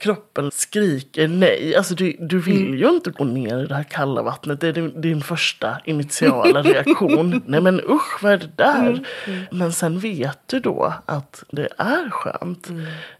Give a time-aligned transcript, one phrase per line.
[0.00, 1.76] kroppen skriker nej.
[1.76, 4.60] Alltså du, du vill ju inte gå ner i det här kalla vattnet.
[4.60, 7.42] Det är din, din första initiala reaktion.
[7.46, 9.06] nej men usch vad är det där?
[9.50, 12.68] Men sen vet du då att det är skönt.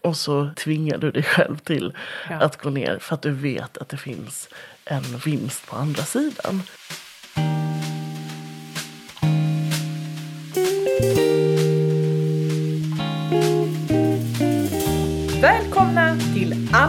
[0.02, 1.92] Och så tvingar du dig själv till
[2.30, 2.36] Ja.
[2.36, 4.48] att gå ner för att du vet att det finns
[4.84, 6.62] en vinst på andra sidan.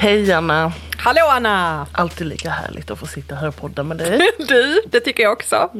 [0.00, 0.72] Hej Anna!
[0.96, 1.86] Hallå Anna!
[1.92, 4.20] Alltid lika härligt att få sitta här och podda med dig.
[4.48, 5.70] Du, det tycker jag också.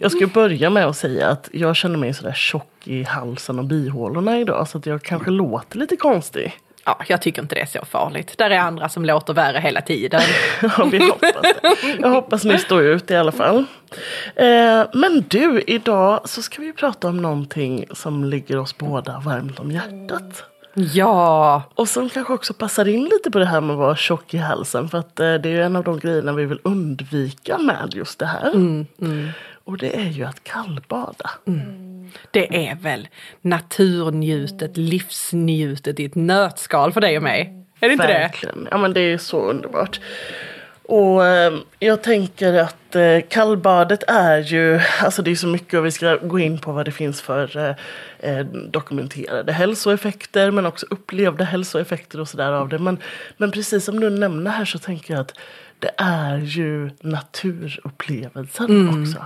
[0.00, 3.64] Jag ska börja med att säga att jag känner mig sådär tjock i halsen och
[3.64, 6.56] bihålorna idag så att jag kanske låter lite konstig.
[6.84, 8.38] Ja, jag tycker inte det är så farligt.
[8.38, 10.20] Där är andra som låter värre hela tiden.
[10.62, 11.76] Ja, vi hoppas det.
[12.00, 13.64] Jag hoppas ni står ut i alla fall.
[14.36, 19.60] Eh, men du, idag så ska vi prata om någonting som ligger oss båda varmt
[19.60, 20.44] om hjärtat.
[20.78, 24.34] Ja, Och som kanske också passar in lite på det här med att vara tjock
[24.34, 24.88] i halsen.
[24.88, 28.18] För att eh, det är ju en av de grejerna vi vill undvika med just
[28.18, 28.52] det här.
[29.64, 31.30] Och det är ju att kallbada.
[32.30, 33.08] det är väl
[33.40, 37.66] naturnjutet, livsnjutet i ett nötskal för dig och mig.
[37.80, 38.12] Är det inte det?
[38.12, 38.68] Verkligen.
[38.70, 40.00] Ja men det är så underbart.
[40.88, 45.86] Och eh, jag tänker att eh, kallbadet är ju, alltså det är så mycket och
[45.86, 47.76] vi ska gå in på vad det finns för
[48.18, 48.38] eh,
[48.70, 52.78] dokumenterade hälsoeffekter men också upplevda hälsoeffekter och sådär av det.
[52.78, 52.98] Men,
[53.36, 55.38] men precis som du nämner här så tänker jag att
[55.78, 59.24] det är ju naturupplevelsen också.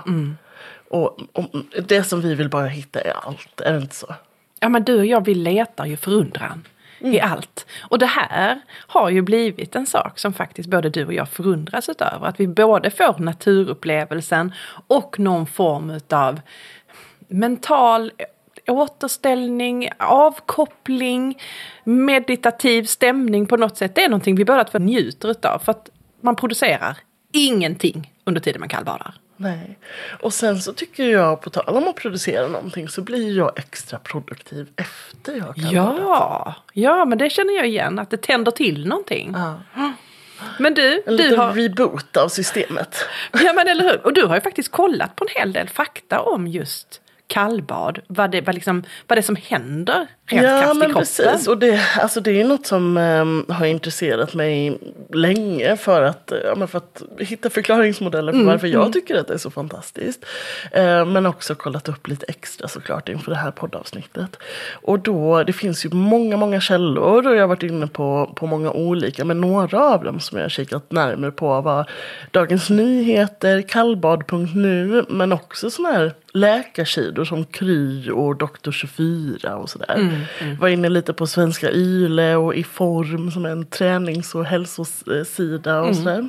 [0.88, 1.46] Och, och
[1.88, 4.14] det som vi vill bara hitta är allt, är det inte så?
[4.60, 6.64] Ja men du och jag vi letar ju förundran
[7.00, 7.66] i allt.
[7.80, 11.88] Och det här har ju blivit en sak som faktiskt både du och jag förundras
[11.88, 12.26] över.
[12.26, 14.52] Att vi både får naturupplevelsen
[14.86, 16.40] och någon form utav
[17.28, 18.12] mental
[18.66, 21.38] återställning, avkoppling,
[21.84, 23.94] meditativ stämning på något sätt.
[23.94, 25.58] Det är någonting vi båda två njuter utav.
[25.58, 25.90] För att
[26.20, 26.96] man producerar
[27.32, 29.14] ingenting under tiden man kallbadar.
[29.40, 29.78] Nej.
[30.22, 33.98] Och sen så tycker jag, på tal om att producera någonting, så blir jag extra
[33.98, 38.86] produktiv efter jag kan Ja, ja men det känner jag igen, att det tänder till
[38.86, 39.34] någonting.
[39.36, 39.92] Ja.
[40.58, 41.52] Men du, En du har...
[41.52, 42.96] reboot av systemet.
[43.32, 46.20] Ja men eller hur, och du har ju faktiskt kollat på en hel del fakta
[46.20, 47.98] om just kallbad.
[48.06, 50.94] Vad det, vad liksom, vad det som händer rent Ja i men kroppen.
[50.94, 51.48] precis.
[51.48, 54.78] Och det, alltså det är något som ehm, har intresserat mig
[55.14, 59.28] länge för att, eh, ja, för att hitta förklaringsmodeller Mm, för varför jag tycker att
[59.28, 60.24] det är så fantastiskt.
[60.72, 64.36] Eh, men också kollat upp lite extra såklart inför det här poddavsnittet.
[64.72, 68.46] Och då, det finns ju många, många källor och jag har varit inne på, på
[68.46, 69.24] många olika.
[69.24, 71.90] Men några av dem som jag har kikat närmare på var
[72.30, 80.19] Dagens Nyheter, kallbad.nu men också sådana här läkarsidor som Kry och Doktor 24 och sådär.
[80.58, 85.80] Var inne lite på Svenska Yle och I Form som är en tränings och hälsosida
[85.80, 86.28] och sådär.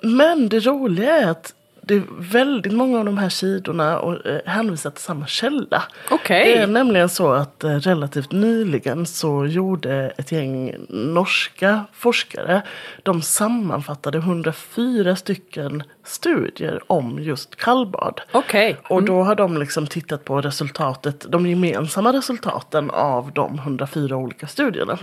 [0.00, 4.40] Men det roliga är att det är väldigt många av de här sidorna och, eh,
[4.46, 5.82] hänvisar till samma källa.
[6.10, 6.44] Okej.
[6.44, 12.62] Det är nämligen så att eh, relativt nyligen så gjorde ett gäng norska forskare,
[13.02, 18.20] de sammanfattade 104 stycken studier om just kallbad.
[18.32, 18.76] Okej.
[18.88, 24.46] Och då har de liksom tittat på resultatet, de gemensamma resultaten av de 104 olika
[24.46, 24.98] studierna.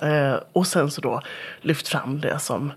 [0.00, 1.20] Eh, och sen så då
[1.60, 2.72] lyft fram det som,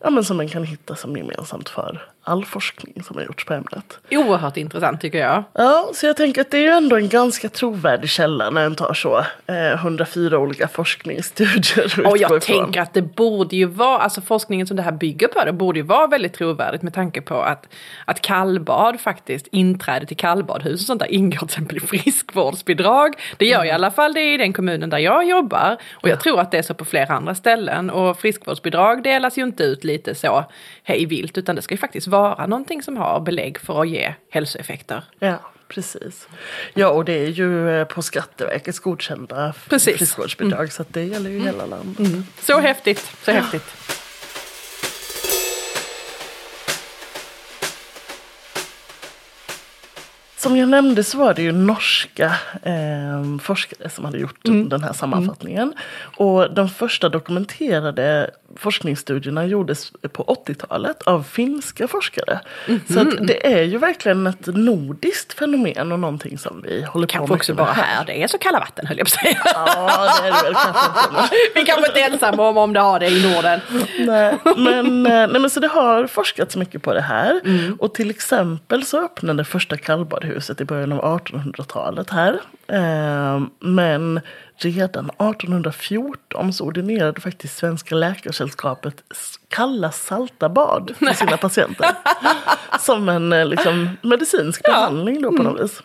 [0.00, 3.54] ja, men som man kan hitta som gemensamt för all forskning som har gjorts på
[3.54, 3.98] ämnet.
[4.10, 5.44] Oerhört intressant tycker jag.
[5.52, 8.74] Ja, så jag tänker att det är ju ändå en ganska trovärdig källa när en
[8.74, 12.06] tar så eh, 104 olika forskningsstudier.
[12.06, 15.44] Och jag tänker att det borde ju vara, alltså forskningen som det här bygger på,
[15.44, 17.68] det borde ju vara väldigt trovärdigt med tanke på att,
[18.04, 23.14] att kallbad faktiskt, inträde till kallbadhus och sånt där ingår till exempel i friskvårdsbidrag.
[23.36, 25.76] Det gör i alla fall det i den kommunen där jag jobbar.
[25.92, 27.90] Och jag tror att det är så på flera andra ställen.
[27.90, 30.44] Och friskvårdsbidrag delas ju inte ut lite så
[30.82, 34.14] hej vilt, utan det ska ju faktiskt vara någonting som har belägg för att ge
[34.30, 35.04] hälsoeffekter.
[35.18, 36.28] Ja, precis.
[36.74, 39.96] Ja, och det är ju eh, på Skatteverkets godkända Precis.
[39.96, 42.24] friskvårdsbidrag så att det gäller ju hela landet.
[42.40, 43.64] Så häftigt, så häftigt.
[50.40, 54.92] Som jag nämnde så var det ju norska eh, forskare som hade gjort den här
[54.92, 55.74] sammanfattningen.
[56.16, 62.40] Och de första dokumenterade forskningsstudierna gjordes på 80-talet av finska forskare.
[62.92, 67.12] Så att det är ju verkligen ett nordiskt fenomen och någonting som vi håller på
[67.12, 69.22] Kanske mycket också med bara här det är så kalla vatten höll jag på att
[69.22, 69.42] säga.
[69.44, 73.00] Ja, det är det väl kanske Vi kanske inte är ensamma om, om det har
[73.00, 73.60] det i Norden.
[73.98, 77.40] Nej, men, eh, nej, men så det har forskats mycket på det här.
[77.78, 79.76] Och till exempel så öppnade första
[80.30, 82.40] kallbadhuset i början av 1800-talet här.
[82.66, 84.20] Eh, men
[84.56, 89.02] redan 1814 så ordinerade faktiskt Svenska Läkarsällskapet
[89.48, 91.90] kalla salta bad till sina patienter.
[92.80, 95.82] Som en eh, liksom, medicinsk behandling då på något vis.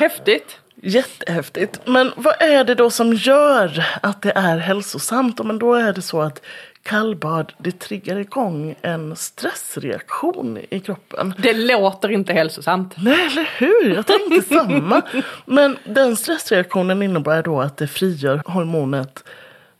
[0.00, 0.58] Häftigt.
[0.84, 1.80] Jättehäftigt.
[1.86, 5.38] Men vad är det då som gör att det är hälsosamt?
[5.38, 6.42] Ja, Men då är det så att
[6.82, 11.34] kallbad det triggar igång en stressreaktion i kroppen.
[11.38, 12.94] Det låter inte hälsosamt.
[12.96, 13.94] Nej, eller hur?
[13.94, 15.02] Jag tänkte samma.
[15.44, 19.24] Men den stressreaktionen innebär då att det frigör hormonet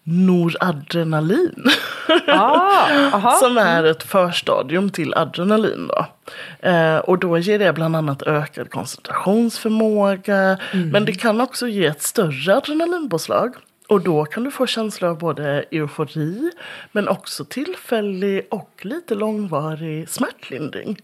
[0.05, 1.65] noradrenalin.
[2.27, 3.31] Ah.
[3.41, 5.89] Som är ett förstadium till adrenalin.
[5.89, 6.07] Då.
[6.69, 10.59] Eh, och då ger det bland annat ökad koncentrationsförmåga.
[10.73, 13.55] Men det kan också ge ett större adrenalinpåslag.
[13.89, 16.51] Och då kan du få känslor av både eufori
[16.93, 20.97] men också tillfällig och lite långvarig smärtlindring.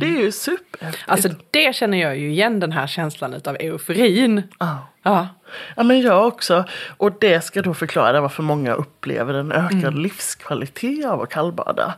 [0.00, 1.10] Det är ju superhäftigt.
[1.10, 4.42] Alltså det känner jag ju igen den här känslan av euforin.
[4.58, 4.88] Ja.
[5.02, 5.28] Ja.
[5.76, 6.64] Ja men jag också.
[6.96, 11.94] Och det ska då förklara varför många upplever en ökad livskvalitet av att kallbada.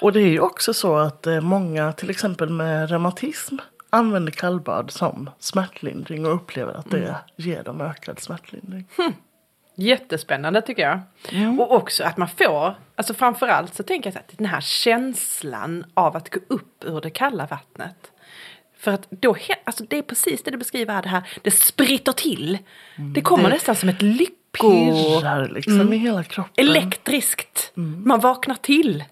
[0.00, 3.56] Och det är ju också så att eh, många till exempel med reumatism
[3.90, 8.86] använder kallbad som smärtlindring och upplever att det ger dem ökad smärtlindring.
[9.80, 11.00] Jättespännande tycker jag.
[11.60, 16.16] Och också att man får, alltså framförallt så tänker jag att den här känslan av
[16.16, 18.12] att gå upp ur det kalla vattnet.
[18.78, 22.12] För att då, alltså det är precis det du beskriver här, det här, det spritter
[22.12, 22.58] till.
[23.14, 24.36] Det kommer det nästan som ett lycko...
[24.52, 26.66] Pirrar liksom i hela kroppen.
[26.66, 27.72] Elektriskt.
[28.04, 29.04] Man vaknar till.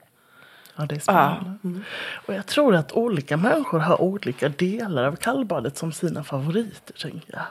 [0.77, 1.81] Ja, det är spännande.
[2.27, 6.95] Och jag tror att olika människor har olika delar av kallbadet som sina favoriter.
[7.03, 7.43] Tänker jag.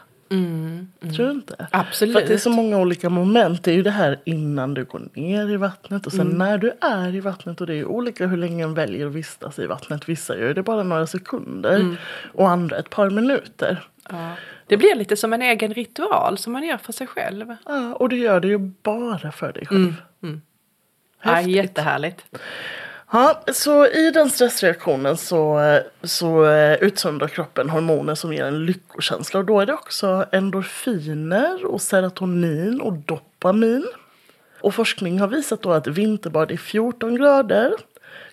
[1.15, 1.68] Tror du inte?
[1.71, 2.19] Absolut.
[2.19, 3.63] För det är så många olika moment.
[3.63, 6.71] Det är ju det här innan du går ner i vattnet och sen när du
[6.81, 7.62] är i vattnet.
[7.62, 10.09] Och det är ju olika hur länge en väljer att vistas i vattnet.
[10.09, 11.97] Vissa gör det bara några sekunder
[12.33, 13.83] och andra ett par minuter.
[14.09, 14.31] Ja.
[14.68, 17.56] Det blir lite som en egen ritual som man gör för sig själv.
[17.65, 19.94] Ja, och du gör det ju bara för dig själv.
[21.24, 21.56] Ja, Häftigt.
[21.56, 22.25] jättehärligt.
[23.12, 25.59] Ja, så i den stressreaktionen så,
[26.04, 26.51] så
[26.81, 29.39] utsöndrar kroppen hormoner som ger en lyckokänsla.
[29.39, 33.88] Och då är det också endorfiner och serotonin och dopamin.
[34.62, 37.74] Och forskning har visat då att vinterbad i 14 grader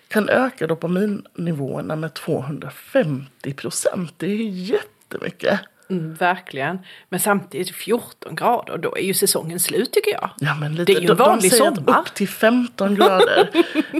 [0.07, 4.13] kan öka dopaminnivåerna med 250 procent.
[4.17, 5.59] Det är jättemycket.
[5.89, 6.79] Mm, verkligen.
[7.09, 10.29] Men samtidigt 14 grader, då är ju säsongen slut tycker jag.
[10.37, 11.99] Ja, men lite, Det är ju en vanlig de säger att sommar.
[11.99, 13.49] Upp till 15 grader.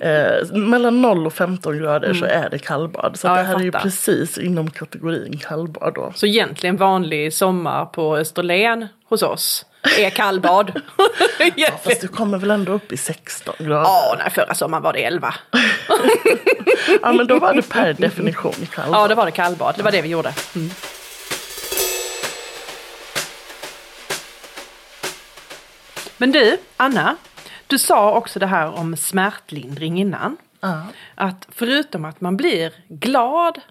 [0.51, 3.19] eh, mellan 0 och 15 grader så är det kallbad.
[3.19, 3.37] Så Mm.
[3.37, 3.83] Ja, att det här är ju fattar.
[3.83, 6.11] precis inom kategorin kallbad då.
[6.15, 9.65] Så egentligen vanlig sommar på Österlen hos oss
[9.99, 10.71] är kallbad.
[11.55, 13.81] Ja, fast du kommer väl ändå upp i 16 grader?
[13.81, 15.33] Ja, nej, förra sommaren var det 11.
[17.01, 19.01] Ja, men då var det per definition kallbad.
[19.01, 19.73] Ja, det var det kallbad.
[19.77, 20.33] Det var det vi gjorde.
[20.55, 20.69] Mm.
[26.17, 27.15] Men du, Anna.
[27.67, 30.37] Du sa också det här om smärtlindring innan.
[30.59, 30.83] Ja.
[31.15, 33.61] Att förutom att man blir glad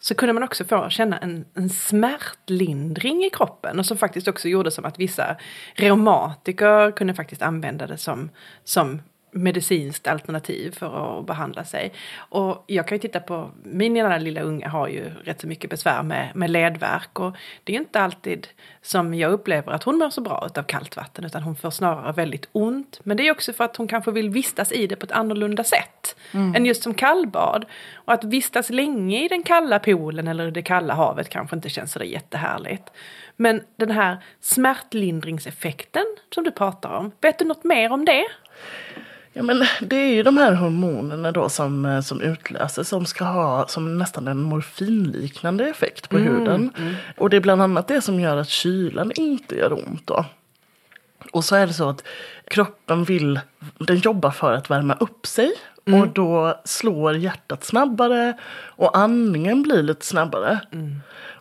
[0.00, 3.78] så kunde man också få känna en, en smärtlindring i kroppen.
[3.78, 5.36] Och som faktiskt också gjorde som att vissa
[5.74, 8.30] reumatiker kunde faktiskt använda det som,
[8.64, 11.92] som medicinskt alternativ för att behandla sig.
[12.16, 15.70] Och jag kan ju titta på, min ena lilla unga har ju rätt så mycket
[15.70, 17.20] besvär med, med ledvärk.
[17.20, 18.48] Och det är inte alltid
[18.82, 21.24] som jag upplever att hon mår så bra av kallt vatten.
[21.24, 23.00] Utan hon får snarare väldigt ont.
[23.02, 25.64] Men det är också för att hon kanske vill vistas i det på ett annorlunda
[25.64, 26.16] sätt.
[26.56, 27.64] Än just som kallbad.
[27.94, 31.68] Och att vistas länge i den kalla poolen eller i det kalla havet kanske inte
[31.68, 32.90] känns så där jättehärligt.
[33.36, 37.12] Men den här smärtlindringseffekten som du pratar om.
[37.20, 38.24] Vet du något mer om det?
[39.32, 43.24] Ja, men det är ju de här hormonerna då som, eh, som utlöses som ska
[43.24, 46.70] ha som nästan en morfinliknande effekt på huden.
[47.16, 50.24] Och det är bland annat det som gör att kylan inte gör ont då.
[51.32, 52.04] Och så är det så att
[52.44, 53.40] kroppen vill,
[53.78, 55.52] den jobbar för att värma upp sig.
[56.00, 58.38] Och då slår hjärtat snabbare
[58.76, 60.60] och andningen blir lite snabbare.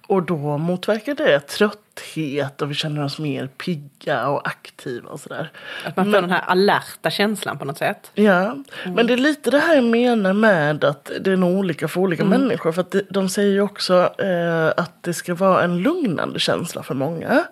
[0.07, 5.51] Och då motverkar det trötthet och vi känner oss mer pigga och aktiva och sådär.
[5.85, 8.11] Att man får Men- den här alerta känslan på något sätt.
[8.13, 8.55] Ja,
[8.95, 12.01] men det är lite det här jag menar med att det är nog olika för
[12.01, 12.71] olika människor.
[12.71, 16.83] För att det, de säger ju också eh, att det ska vara en lugnande känsla
[16.83, 17.43] för många.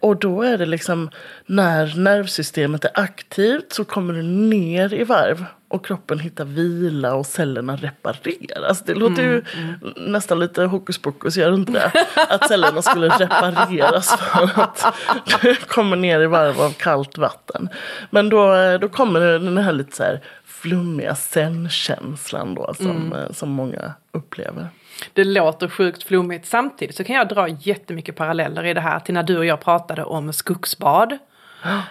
[0.00, 1.10] Och då är det liksom
[1.46, 5.44] när nervsystemet är aktivt så kommer du ner i varv
[5.76, 8.82] och kroppen hittar vila och cellerna repareras.
[8.82, 9.42] Det låter ju
[9.96, 11.92] nästan lite hokus pokus, gör inte det?
[12.28, 14.94] Att cellerna skulle repareras för att
[15.42, 17.68] du kommer ner i varv av kallt vatten.
[18.10, 23.50] Men då, då kommer den här lite så här flummiga zen-känslan då som, eh, som
[23.50, 24.68] många upplever.
[25.12, 26.46] Det låter sjukt flummigt.
[26.46, 29.60] Samtidigt så kan jag dra jättemycket paralleller i det här till när du och jag
[29.60, 31.18] pratade om skogsbad.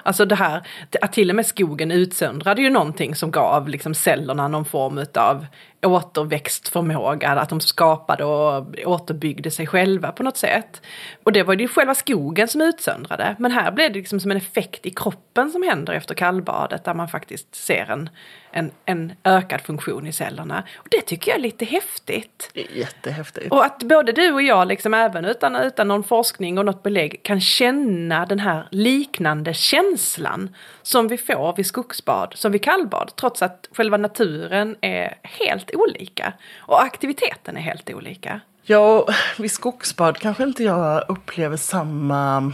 [0.03, 0.67] Alltså det här,
[1.01, 5.45] att till och med skogen utsöndrade ju någonting som gav liksom cellerna någon form av
[5.86, 10.82] återväxtförmåga, att de skapade och återbyggde sig själva på något sätt.
[11.24, 14.38] Och det var ju själva skogen som utsöndrade, men här blev det liksom som en
[14.38, 18.10] effekt i kroppen som händer efter kallbadet där man faktiskt ser en,
[18.51, 20.63] en, en ökad funktion i cellerna.
[20.77, 22.51] Och det tycker jag är lite häftigt.
[22.74, 23.51] Jättehäftigt.
[23.51, 27.24] Och att både du och jag, liksom, även utan, utan någon forskning och något belägg,
[27.24, 33.42] kan känna den här liknande känslan som vi får vid skogsbad, som vid kallbad, trots
[33.42, 36.34] att själva naturen är helt olika.
[36.58, 38.39] Och aktiviteten är helt olika.
[38.63, 42.53] Ja, vid skogsbad kanske inte jag upplever samma,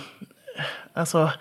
[0.93, 1.31] alltså,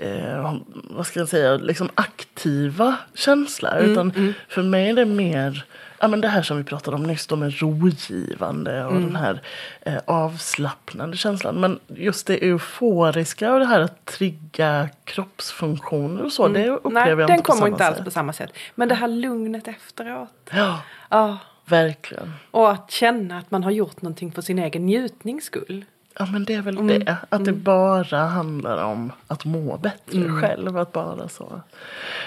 [0.00, 0.56] eh,
[0.90, 3.78] vad ska jag säga, liksom aktiva känsla.
[3.78, 5.64] Utan för mig är det mer,
[5.98, 9.40] ja men det här som vi pratade om nyss, de är rogivande och den här
[9.80, 11.60] eh, avslappnande känslan.
[11.60, 17.08] Men just det euforiska och det här att trigga kroppsfunktioner och så, det upplever Nej,
[17.08, 18.04] jag den inte på kommer samma inte alls sätt.
[18.04, 18.52] på samma sätt.
[18.74, 20.50] Men det här lugnet efteråt.
[20.50, 20.78] Ja,
[21.10, 21.38] Ja.
[21.66, 22.32] verkligen.
[22.50, 25.84] Och att känna att man har gjort någonting för sin egen njutnings skull.
[26.18, 27.04] Ja men det är väl Mm.
[27.04, 27.16] det.
[27.28, 30.40] Att det bara handlar om att må bättre Mm.
[30.40, 30.76] själv.
[30.78, 31.60] Att bara så.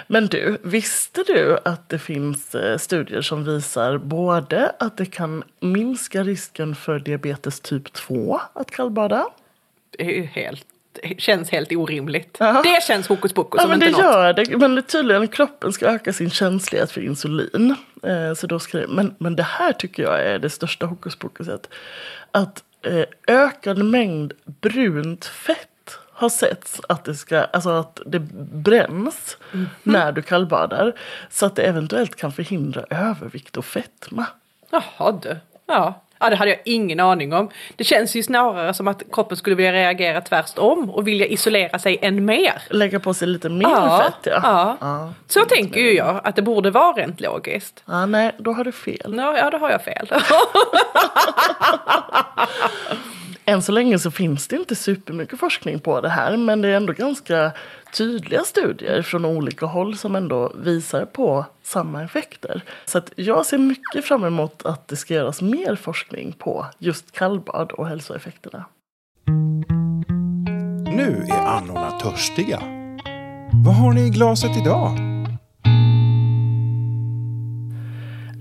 [0.08, 5.44] Men du, visste du att det finns eh, studier som visar både att det kan
[5.60, 9.25] minska risken för diabetes typ 2 att kallbada?
[9.90, 10.66] Det är ju helt,
[11.18, 12.38] känns helt orimligt.
[12.40, 12.62] Ja.
[12.64, 14.00] Det känns hokus pokus Ja men det något.
[14.00, 14.58] gör det.
[14.58, 17.76] Men tydligen kroppen ska öka sin känslighet för insulin.
[18.04, 21.16] Eh, så då ska det, men, men det här tycker jag är det största hokus
[21.16, 21.70] pokuset.
[22.32, 25.68] Att eh, ökad mängd brunt fett
[26.14, 28.20] har setts att det, ska, alltså att det
[28.54, 29.70] bränns Mhm.
[29.84, 30.94] när du kallbadar.
[31.30, 34.26] Så att det eventuellt kan förhindra övervikt och fetma.
[34.72, 35.38] Jaha du.
[35.66, 36.02] Ja.
[36.24, 37.50] Ja, det hade jag ingen aning om.
[37.75, 41.98] Det känns ju snarare som att kroppen skulle vilja reagera tvärtom och vilja isolera sig
[42.01, 42.62] än mer.
[42.70, 44.39] Lägga på sig lite mer Ja, fett ja.
[44.44, 44.77] ja.
[44.82, 45.13] ja.
[45.27, 47.84] Så tänker ju jag att det borde vara rent logiskt.
[47.86, 49.13] Ja, nej, då har du fel.
[49.18, 50.13] Ja, ja då har jag fel.
[53.54, 56.76] Än så länge så finns det inte supermycket forskning på det här men det är
[56.76, 57.52] ändå ganska
[57.98, 62.62] tydliga studier från olika håll som ändå visar på samma effekter.
[62.86, 67.12] Så att jag ser mycket fram emot att det ska göras mer forskning på just
[67.12, 68.66] kallbad och hälsoeffekterna.
[70.86, 72.60] Nu är annorna törstiga.
[73.66, 75.12] Vad har ni i glaset idag?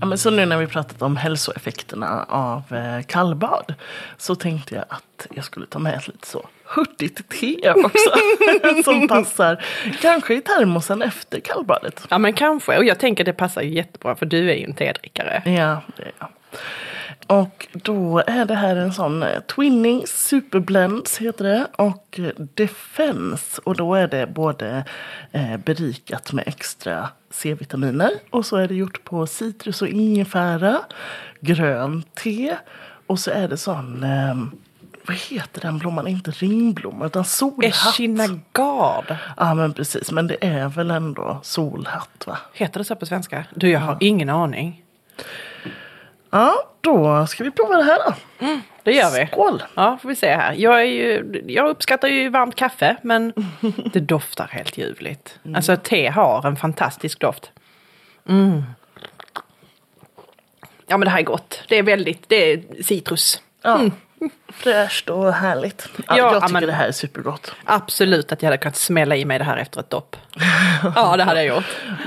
[0.03, 3.73] Ja, men så nu när vi pratat om hälsoeffekterna av eh, kallbad
[4.17, 8.09] så tänkte jag att jag skulle ta med ett lite så hurtigt te också.
[8.83, 9.65] som passar
[10.01, 12.07] kanske i termosen efter kallbadet.
[12.09, 14.73] ja men kanske, och jag tänker det passar ju jättebra för du är ju en
[14.73, 15.41] tedrickare.
[15.45, 16.29] Ja, det är jag.
[17.27, 22.19] Och då är det här en sån eh, Twinning Superblends heter det och
[22.53, 23.61] Defense.
[23.63, 24.85] Och då är det både
[25.31, 30.79] eh, berikat med extra C-vitaminer och så är det gjort på citrus och ingefära,
[31.39, 32.55] grönt te
[33.07, 34.35] och så är det sån, eh,
[35.07, 36.07] vad heter den blomman?
[36.07, 37.63] Inte ringblomma utan solhatt.
[37.63, 39.15] Echinagard.
[39.37, 42.37] Ja men precis, men det är väl ändå solhatt va?
[42.53, 43.45] Heter det så på svenska?
[43.55, 44.83] Du, jag har ingen aning.
[46.33, 48.13] Ja, då ska vi prova det här då.
[48.83, 49.27] Det gör vi.
[49.27, 49.63] Skål!
[49.75, 50.53] Ja, får vi se här.
[50.53, 53.33] Jag, ju, jag uppskattar ju varmt kaffe, men
[53.93, 55.39] det doftar helt ljuvligt.
[55.55, 57.51] Alltså te har en fantastisk doft.
[58.29, 58.63] Mm.
[60.87, 61.63] Ja, men det här är gott.
[61.67, 63.41] Det är väldigt, det är citrus.
[63.61, 63.79] Ja,
[64.53, 65.87] fräscht och härligt.
[65.95, 67.55] Ja, Ja, jag tycker men- det här är supergott.
[67.65, 70.15] Absolut att jag hade kunnat smälla i mig det här efter ett dopp.
[70.95, 71.65] Ja, det hade jag gjort.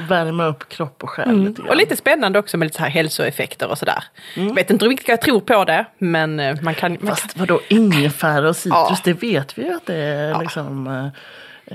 [0.08, 1.70] Värma upp kropp och själ lite grann.
[1.70, 4.04] Och lite spännande också med lite så här hälsoeffekter och sådär.
[4.35, 6.92] Jag vet inte riktigt jag tror på det, men eh, man kan...
[6.92, 8.96] Man kan Fast vadå, ingefära och citrus, Ja.
[9.04, 11.06] det vet vi ju att det är liksom eh,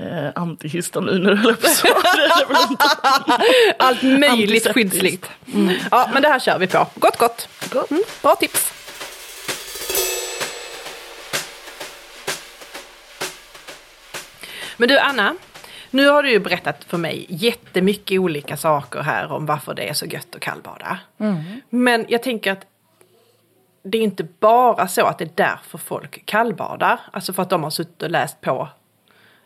[0.04, 1.68] eh, antihistaminer jag på
[3.78, 5.30] allt möjligt skyddsligt.
[5.90, 6.86] Ja, men det här kör vi på.
[6.94, 7.48] Gott, gott.
[7.70, 7.90] gott.
[7.90, 8.72] Mm, bra tips.
[14.82, 15.34] Men du Anna,
[15.90, 19.92] nu har du ju berättat för mig jättemycket olika saker här om varför det är
[19.92, 20.98] så gött att kallbada.
[21.70, 22.66] Men jag tänker att
[23.82, 27.00] det är inte bara så att det är därför folk kallbadar.
[27.12, 28.68] Alltså för att de har suttit och läst på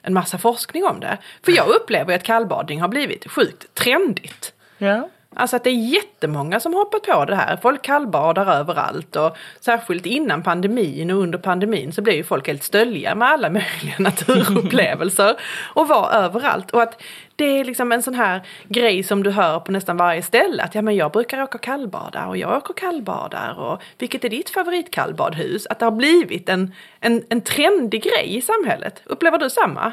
[0.03, 1.19] en massa forskning om det.
[1.45, 4.53] För jag upplever ju att kallbadning har blivit sjukt trendigt.
[4.79, 5.09] Ja.
[5.39, 7.57] Alltså att det är jättemånga som hoppar på det här.
[7.57, 12.63] Folk kallbadar överallt och särskilt innan pandemin och under pandemin så blev ju folk helt
[12.63, 15.37] stölja med alla möjliga naturupplevelser
[15.75, 16.71] och var överallt.
[16.71, 17.03] Och att
[17.37, 20.63] det är liksom en sån här grej som du hör på nästan varje ställe.
[20.63, 24.51] Att ja men jag brukar åka kallbada och jag åker kallbadar och vilket är ditt
[24.51, 25.67] favoritkallbadhus?
[25.67, 29.03] Att det har blivit en, en, en trendig grej i samhället.
[29.05, 29.93] Upplever du samma?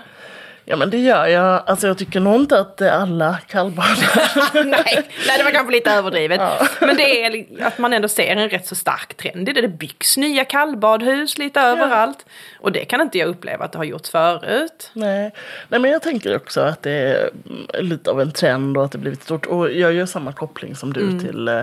[0.65, 1.63] Ja, men det gör jag.
[1.65, 4.63] Alltså jag tycker nog inte att alla kallbadar.
[4.65, 6.41] nej, nej, det var kanske lite överdrivet.
[6.79, 9.49] Men det är att man ändå ser en rätt så stark trend.
[9.49, 12.25] i Det Det byggs nya kallbadhus lite överallt.
[12.59, 14.91] Och det kan inte jag uppleva att det har gjorts förut.
[14.93, 15.31] Nej.
[15.67, 18.91] Nej, men jag tänker också att det är mm, lite av en trend och att
[18.91, 19.45] det blivit stort.
[19.45, 21.59] Och jag gör samma koppling som du till eh,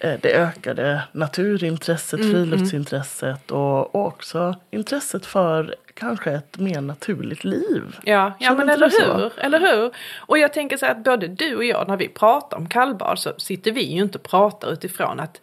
[0.00, 7.96] eh, det ökade naturintresset, friluftsintresset och, och också intresset för kanske ett mer naturligt liv.
[8.04, 9.14] Ja, ja men eller så?
[9.14, 9.90] hur, eller hur?
[10.16, 13.18] Och jag tänker så här att både du och jag när vi pratar om kallbad
[13.18, 15.40] så sitter vi ju inte och pratar utifrån att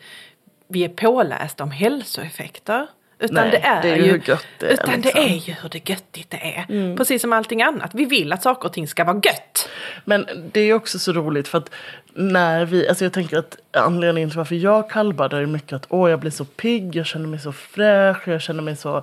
[0.67, 2.87] vi är pålästa om hälsoeffekter.
[3.19, 5.01] Utan Nej, det är, det är ju gött det är, utan liksom.
[5.01, 6.95] det är ju hur det göttigt det är.
[6.97, 7.91] Precis som allting annat.
[7.93, 9.69] Vi vill att saker och ting ska vara gött.
[10.05, 11.71] Men det är också så roligt för att
[12.13, 16.09] när vi, alltså jag tänker att anledningen till varför jag kallbadar är mycket att åh
[16.09, 18.97] jag blir så pigg, jag känner mig så fräsch, jag känner mig så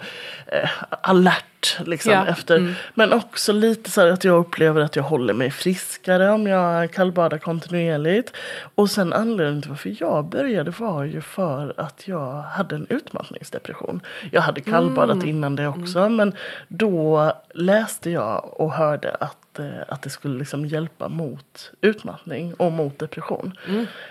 [0.47, 0.71] eh,
[1.01, 1.45] alert
[1.85, 2.75] liksom Ja, efter.
[2.95, 7.39] Men också lite så att jag upplever att jag håller mig friskare om jag kallbadar
[7.39, 8.33] kontinuerligt.
[8.75, 14.01] Och sen anledningen till varför jag började var ju för att jag hade en utmattningsdepression.
[14.33, 16.33] Jag hade kallbadat innan det också men
[16.69, 22.73] då läste jag och hörde att eh, att det skulle liksom hjälpa mot utmattning och
[22.73, 23.59] mot depression.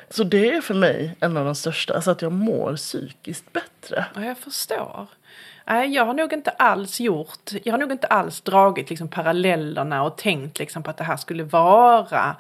[0.10, 4.06] Så det är för mig en av de största, alltså att jag mår psykiskt bättre.
[4.16, 5.08] Ja, jag förstår.
[5.68, 10.04] Nej, jag har nog inte alls gjort, jag har nog inte alls dragit liksom parallellerna
[10.04, 12.36] och tänkt liksom på att det här skulle vara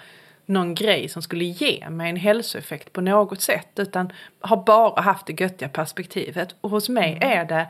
[0.46, 3.70] någon grej som skulle ge mig en hälsoeffekt på något sätt.
[3.76, 6.56] Utan har bara haft det göttiga perspektivet.
[6.62, 7.68] Och hos mig är det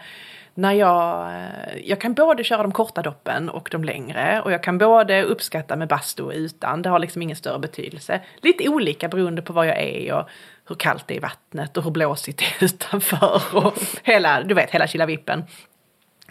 [0.54, 4.42] när jag, eh, jag kan både köra de korta doppen och de längre.
[4.46, 6.82] Och jag kan både uppskatta med bastu och utan.
[6.82, 8.22] Det har liksom ingen större betydelse.
[8.42, 10.30] Lite olika beroende på var jag är och
[10.68, 13.42] hur kallt det är i vattnet och hur blåsigt det är utanför.
[13.52, 13.74] Och
[14.04, 15.44] hela, du vet, hela vippen.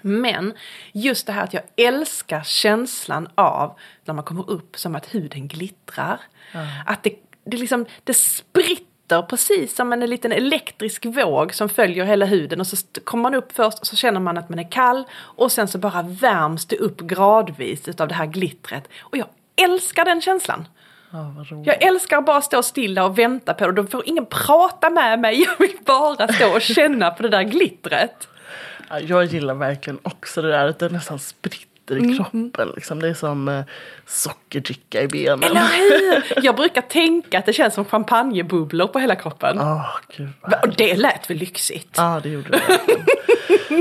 [0.07, 0.55] Men
[0.93, 5.49] just det här att jag älskar känslan av när man kommer upp som att huden
[5.49, 6.21] glittrar.
[6.87, 12.27] Att det, det, liksom, det spritter precis som en liten elektrisk våg som följer hela
[12.27, 12.61] huden.
[12.61, 15.05] Och så kommer man upp först och så känner man att man är kall.
[15.13, 18.89] Och sen så bara värms det upp gradvis utav det här glittret.
[19.01, 20.67] Och jag älskar den känslan.
[21.15, 21.67] Roligt.
[21.67, 23.73] Jag älskar att bara stå stilla och vänta på det.
[23.73, 25.43] Då får ingen prata med mig.
[25.47, 28.29] Jag vill bara stå och känna på det där glittret.
[28.89, 32.73] Ja, jag gillar verkligen också det där att det nästan spritter i kroppen.
[32.75, 33.01] Liksom.
[33.01, 33.65] Det är som eh,
[34.07, 35.43] sockerdricka i benen.
[35.43, 36.25] Eller hur?
[36.45, 39.61] Jag brukar tänka att det känns som champagnebubblor på hela kroppen.
[39.61, 40.29] Åh, gud
[40.63, 41.95] Och det lät väl lyxigt?
[41.97, 42.79] Ja, det gjorde det.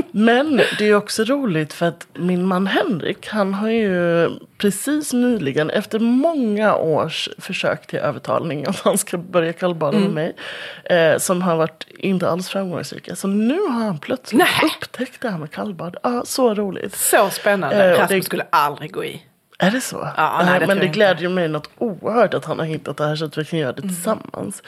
[0.10, 5.70] Men det är också roligt för att min man Henrik, han har ju precis nyligen,
[5.70, 10.36] efter många års försök till övertalning att han ska börja kallbada med mig,
[10.84, 13.16] eh, som har varit inte alls framgångsrika.
[13.16, 14.70] Så nu har han plötsligt Nej.
[14.76, 15.96] upptäckt det här med kallbad.
[16.02, 16.96] Ja, så roligt.
[16.96, 17.90] Så spännande.
[17.90, 19.22] Eh, Rasmus det- skulle aldrig gå i.
[19.58, 20.08] Är det så?
[20.16, 23.16] Ja, nej, det men det glädjer mig något oerhört att han har hittat det här
[23.16, 23.94] så att vi kan göra det Mm.
[23.94, 24.62] tillsammans.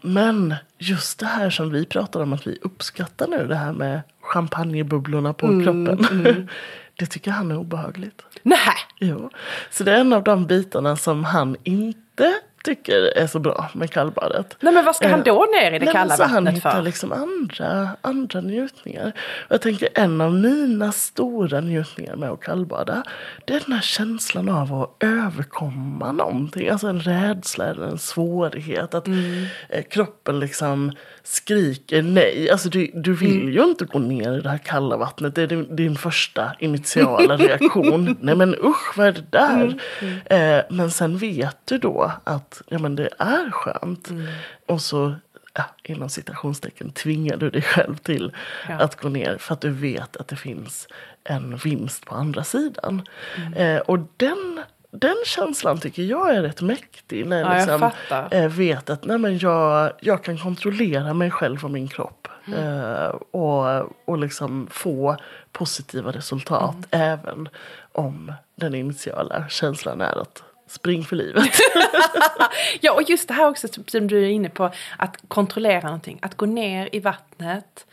[0.00, 4.00] Men just det här som vi pratar om att vi uppskattar nu, det här med
[4.22, 6.48] champagnebubblorna på Mm, kroppen.
[6.98, 8.22] det tycker han är obehagligt.
[8.42, 8.58] Nej,
[9.00, 9.30] Jo.
[9.70, 12.34] Så det är en av de bitarna som han inte
[12.68, 14.56] tycker är så bra med kallbadet.
[14.60, 16.54] Nej men vad ska han Eh, då ner i det Nej, kalla så han vattnet
[16.54, 16.82] hittar för?
[16.82, 19.12] liksom andra, andra njutningar.
[19.46, 23.02] Och jag tänker en av mina stora njutningar med att kallbada.
[23.44, 26.68] Det är den här känslan av att överkomma någonting.
[26.68, 28.94] Alltså en rädsla eller en svårighet.
[28.94, 29.44] Att Mm.
[29.68, 30.92] eh, kroppen liksom
[31.30, 32.50] skriker nej.
[32.50, 33.52] Alltså du, du vill Mm.
[33.52, 35.34] ju inte gå ner i det här kalla vattnet.
[35.34, 38.16] Det är din, din första initiala reaktion.
[38.20, 39.78] nej men usch vad är det där?
[40.00, 40.18] Mm.
[40.58, 44.10] Eh, men sen vet du då att ja, men det är skönt.
[44.10, 44.26] Mm.
[44.66, 45.14] Och så
[45.54, 48.32] ja, inom citationstecken tvingar du dig själv till
[48.68, 48.74] Ja.
[48.74, 50.88] att gå ner för att du vet att det finns
[51.24, 53.02] en vinst på andra sidan.
[53.36, 53.52] Mm.
[53.54, 54.60] Eh, och den
[54.90, 57.26] den känslan tycker jag är rätt mäktig.
[57.26, 61.30] När jag, Ja, jag liksom, eh, vet att nej, men jag, jag kan kontrollera mig
[61.30, 62.28] själv och min kropp.
[62.46, 62.80] Mm.
[62.80, 65.16] Eh, och, och liksom få
[65.52, 67.10] positiva resultat Mm.
[67.12, 67.48] även
[67.92, 71.50] om den initiala känslan är att spring för livet.
[72.80, 76.18] Ja, och just det här också som du är inne på, att kontrollera någonting.
[76.22, 77.86] Att gå ner i vattnet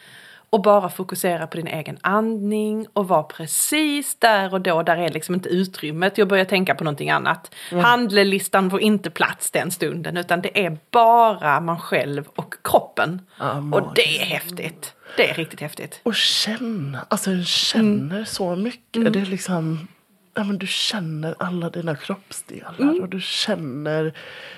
[0.49, 4.83] och bara fokusera på din egen andning och vara precis där och då.
[4.83, 6.17] Där är liksom inte utrymmet.
[6.17, 7.55] Jag börjar tänka på någonting annat.
[7.71, 13.21] Handlelistan får inte plats den stunden utan det är bara man själv och kroppen.
[13.39, 14.93] Ja, och det är häftigt.
[15.17, 15.99] Det är riktigt häftigt.
[16.03, 18.25] Och känna, alltså jag känner Mm.
[18.25, 19.13] så mycket.
[19.13, 19.87] Det är liksom,
[20.35, 23.01] ja, men du känner alla dina kroppsdelar Mm.
[23.01, 24.13] och du känner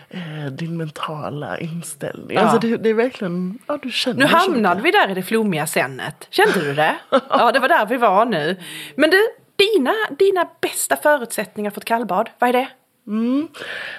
[0.10, 2.38] eh, din mentala inställning.
[2.38, 2.42] Ja.
[2.42, 5.68] Alltså det, det är verkligen, ja du känner Nu hamnade vi där i det flummiga
[5.68, 6.28] sennet.
[6.30, 6.96] Kände du det?
[7.30, 8.58] Ja, det var där vi var nu.
[8.96, 9.18] Men du,
[9.56, 12.68] dina, dina bästa förutsättningar för ett kallbad, vad är det?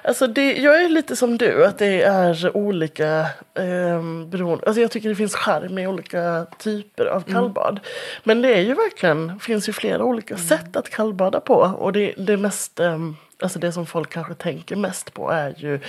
[0.04, 3.20] Alltså det, jag är lite som du, att det är olika
[3.54, 4.66] eh, beroende.
[4.66, 7.34] Alltså jag tycker det finns charm i olika typer av Mm.
[7.34, 7.80] kallbad.
[8.24, 10.46] Men det är ju verkligen, finns ju flera olika Mm.
[10.46, 11.54] sätt att kallbada på.
[11.54, 12.98] Och det, det mest, eh,
[13.42, 15.80] alltså det som folk kanske tänker mest på är ju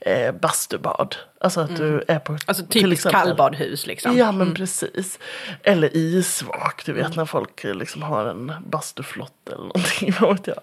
[0.00, 1.16] eh, bastubad.
[1.40, 4.16] Alltså att du är på Alltså till typiskt kallbadhus liksom.
[4.16, 5.18] Ja men precis.
[5.62, 10.14] Eller isvak, du vet när folk eh, liksom har en bastuflott eller någonting.
[10.20, 10.58] Vad vet jag.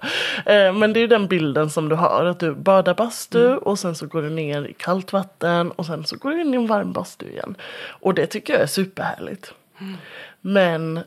[0.56, 2.25] Eh, men det är ju den bilden som du har.
[2.25, 6.06] Att du badar bastu och sen så går du ner i kallt vatten och sen
[6.06, 7.56] så går du in i en varm bastu igen.
[7.86, 9.53] Och det tycker jag är superhärligt.
[10.41, 11.03] Men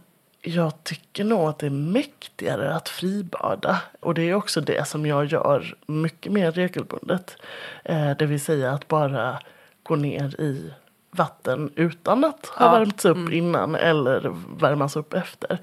[0.48, 3.82] jag tycker nog att det är mäktigare att fribada.
[4.00, 7.37] Och det är också det som jag gör mycket mer regelbundet.
[7.85, 9.38] Eh, det vill säga att bara
[9.82, 10.70] gå ner i
[11.11, 12.72] vatten utan att ha Ja.
[12.78, 15.59] värmts upp innan eller värmas upp efter.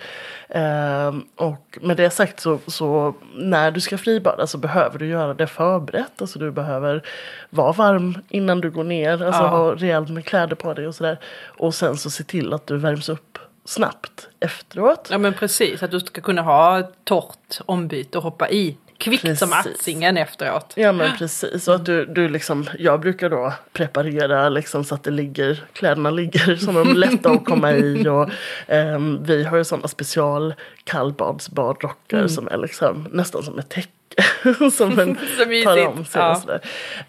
[0.50, 5.34] Eh, och med det sagt så, så när du ska fribada så behöver du göra
[5.34, 6.22] det förberett.
[6.22, 7.04] Alltså du behöver
[7.50, 9.48] vara varm innan du går ner, alltså Ja.
[9.48, 11.20] ha rejält med kläder på dig och sådär.
[11.58, 15.08] Och sen så se till att du värms upp snabbt efteråt.
[15.12, 19.40] Ja men precis, att du ska kunna ha ett torrt ombyte och hoppa i kvickt
[19.40, 19.74] som Precis.
[19.76, 20.74] attsingen efteråt.
[20.76, 21.68] Ja men precis.
[21.68, 26.10] Och att du, du liksom, jag brukar då preparera liksom så att det ligger, kläderna
[26.10, 28.08] ligger som de är lätta att komma i.
[28.08, 28.30] Och,
[28.68, 33.90] ehm, vi har ju sådana special kallbadsbadrockar som är liksom nästan som ett täcke.
[34.72, 35.16] som en
[35.64, 36.32] tar om sig Ja.
[36.32, 36.62] och sådär.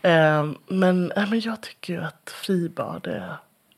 [0.03, 3.37] Ehm, men, äh, men jag tycker ju att fribad är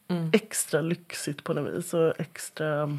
[0.09, 0.31] Mm.
[0.33, 1.95] extra lyxigt på något vis.
[1.95, 2.99] Och extra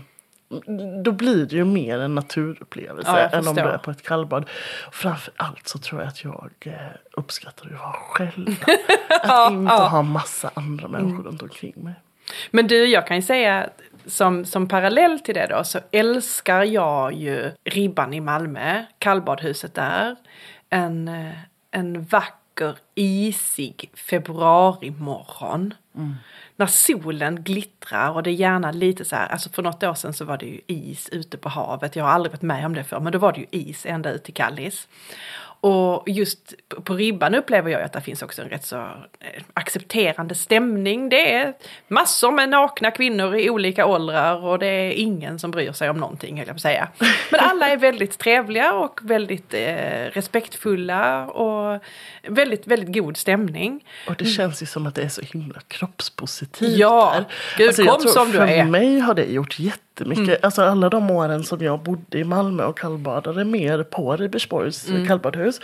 [1.04, 4.50] då blir det ju mer en naturupplevelse Ja, än om du är på ett kallbad.
[4.92, 6.74] Framför allt så tror jag att jag eh,
[7.12, 8.48] uppskattar att vara själv.
[9.24, 11.24] Att inte ha massa andra människor Mm.
[11.24, 11.94] runt omkring mig.
[12.52, 13.70] Men du, jag kan ju säga
[14.06, 20.16] som, som parallell till det då så älskar jag ju Ribban i Malmö, kallbadhuset där.
[20.70, 21.32] En, eh,
[21.72, 25.74] en vacker isig februarimorgon.
[26.56, 30.14] När solen glittrar och det är gärna lite så här, alltså för något år sedan
[30.14, 31.96] så var det ju is ute på havet.
[31.96, 34.12] Jag har aldrig varit med om det förr, men då var det ju is ända
[34.12, 34.88] ut till Kallis.
[35.60, 40.36] Och just på- ribban upplever jag att det finns också en rätt så eh, accepterande
[40.36, 41.10] stämning.
[41.10, 41.54] Det är
[41.88, 45.98] massor med nakna kvinnor i olika åldrar och det är ingen som bryr sig om
[45.98, 46.88] någonting, höll jag på att säga.
[47.32, 51.82] Men alla är väldigt trevliga och väldigt eh, respektfulla och
[52.28, 53.84] väldigt, väldigt god stämning.
[54.08, 57.26] Och det känns ju som att det är så himla kroppspositivt Ja, där.
[57.58, 58.64] gud, alltså, kom som du för är.
[58.66, 59.60] mig har det gjort
[60.00, 60.44] jättemycket.
[60.44, 65.08] Alltså alla de åren som jag bodde i Malmö och kallbadade mer på Ribersborgs Mm.
[65.08, 65.62] kallbadhus.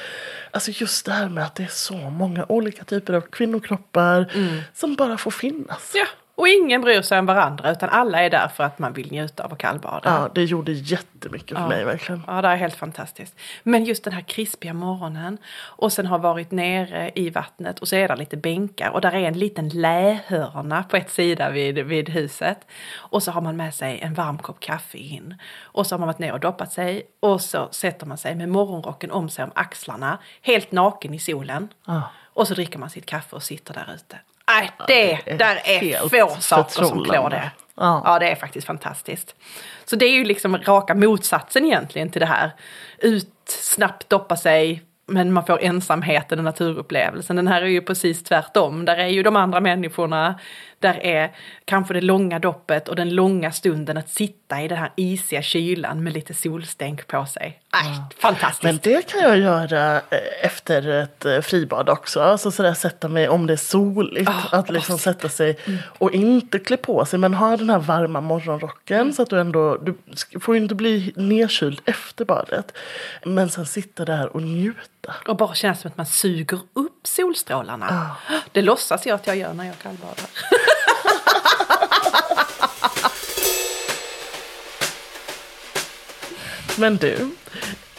[0.52, 4.32] Alltså just det här med att det är så många olika typer av kvinnokroppar
[4.74, 5.92] som bara får finnas.
[5.96, 9.12] Ja, och ingen bryr sig om varandra utan alla är där för att man vill
[9.12, 10.02] njuta av att kallbada.
[10.04, 12.24] Ja, det gjorde jättemycket för mig verkligen.
[12.28, 13.36] Ja, det är helt fantastiskt.
[13.64, 17.96] Men just den här krispiga morgonen och sen har varit nere i vattnet och så
[17.96, 22.10] är det lite bänkar och där är en liten lähörna på ett sida vid, vid
[22.10, 22.68] huset.
[22.96, 25.36] Och så har man med sig en varm kopp kaffe in.
[25.62, 28.50] Och så har man varit ner och doppat sig och så sätter man sig med
[28.50, 31.70] morgonrocken om sig om axlarna, helt naken i solen.
[31.86, 32.02] Ja.
[32.34, 34.18] Och så dricker man sitt kaffe och sitter där ute.
[34.54, 37.52] Nej, det, det är där är få saker som klår det.
[37.76, 38.02] Ja.
[38.06, 39.36] Ja, det är faktiskt fantastiskt.
[39.86, 42.52] Så det är ju liksom raka motsatsen egentligen till det här.
[42.98, 47.36] Ut, snabbt doppa sig, men man får ensamheten och naturupplevelsen.
[47.36, 48.86] Den här är ju precis tvärtom.
[48.86, 50.40] Där är ju de andra människorna,
[50.84, 51.32] där är
[51.66, 56.04] kanske det långa doppet och den långa stunden att sitta i den här isiga kylan
[56.04, 57.60] med lite solstänk på sig.
[57.74, 58.64] Nej, fantastiskt.
[58.64, 62.22] Men det kan jag göra eh, efter ett eh, fribad också.
[62.22, 64.30] Alltså sådär sätta mig om det är soligt.
[64.30, 67.80] Ah, att liksom åh, sätta sig och inte klä på sig men ha den här
[67.80, 69.02] varma morgonrocken.
[69.02, 69.14] Mm.
[69.14, 69.96] Så att du ändå, du
[70.40, 72.74] får ju inte bli nedkyld efter badet.
[73.24, 75.16] Men sen sitta där och njuta.
[75.28, 78.16] Och bara känna som att man suger upp solstrålarna.
[78.52, 80.30] Det låtsas jag att jag gör när jag kallbadar.
[86.80, 87.30] Men du,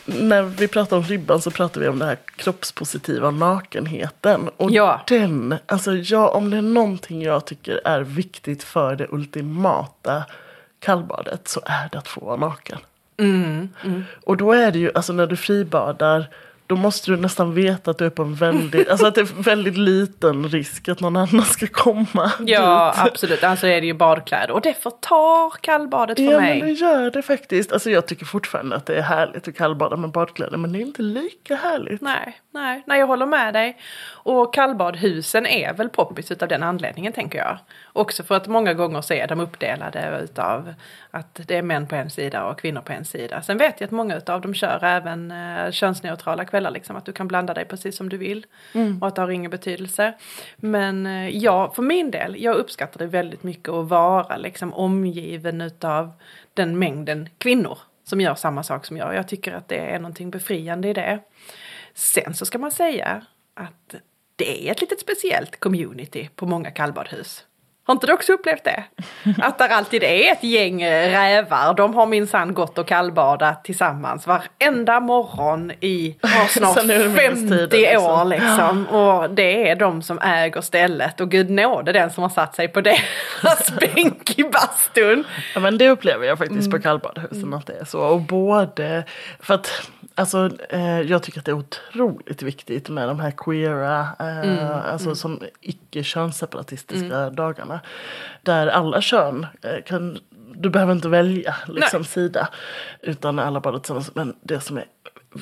[0.05, 4.49] när vi pratar om ribban så pratar vi om den här kroppspositiva nakenheten.
[4.57, 5.01] Och Ja.
[5.09, 10.25] den, alltså jag, om det är någonting jag tycker är viktigt för det ultimata
[10.79, 12.79] kallbadet så är det att få vara naken.
[14.25, 16.27] Och då är det ju, alltså när du fribadar
[16.66, 19.42] då måste du nästan veta att du är på en väldigt, alltså att det är
[19.42, 23.05] väldigt liten risk att någon annan ska komma Ja, dit.
[23.12, 23.44] absolut.
[23.44, 24.50] Alltså är det ju badkläder.
[24.50, 26.59] Och det förtar kallbadet för Ja mig.
[26.59, 27.72] men det gör det faktiskt.
[27.72, 30.81] Alltså jag tycker fortfarande att det är härligt att kallbada med badkläder men det är
[30.81, 32.00] inte lika härligt.
[32.00, 33.79] Nej, nej, nej, jag håller med dig.
[34.11, 37.59] Och kallbadhusen är väl poppis utav den anledningen tänker jag.
[37.92, 40.74] Också för att många gånger så är de uppdelade utav
[41.11, 43.42] att det är män på en sida och kvinnor på en sida.
[43.42, 47.12] Sen vet jag att många utav dem kör även eh, könsneutrala kvällar, liksom att du
[47.12, 48.47] kan blanda dig precis som du vill.
[49.01, 50.14] Och att det har ingen betydelse.
[50.57, 55.61] Men eh, ja, för min del, jag uppskattar det väldigt mycket att vara liksom omgiven
[55.61, 56.12] utav
[56.55, 59.14] den mängden kvinnor som gör samma sak som jag.
[59.14, 61.21] Jag tycker att det är någonting befriande i det.
[61.95, 63.95] Sen så ska man säga att
[64.37, 67.45] det är ett litet speciellt community på många kallbadhus.
[67.87, 68.85] Har inte du också upplevt det?
[69.38, 71.75] Att där alltid är ett gäng rävar.
[71.75, 76.16] De har minsann gått och kallbadat tillsammans varenda morgon i
[76.49, 78.05] snart Sen urminnes 50 tider, liksom.
[78.11, 78.87] år liksom.
[78.87, 81.20] Och det är de som äger stället.
[81.20, 85.25] Och gud nåde den som har satt sig på deras bänk i bastun.
[85.55, 86.70] Ja, men det upplever jag faktiskt Mm.
[86.70, 88.01] på kallbadhusen att det är så.
[88.01, 89.05] Och både,
[89.40, 89.70] för att
[90.14, 94.59] alltså, eh, jag tycker att det är otroligt viktigt med de här queera, eh, Mm,
[94.92, 97.74] alltså som icke könsseparatistiska dagarna.
[98.43, 100.19] Där alla kön eh, kan,
[100.55, 102.09] du behöver inte välja liksom, Nej.
[102.09, 102.49] sida.
[103.03, 104.15] Utan alla badar tillsammans.
[104.15, 104.85] Men det som är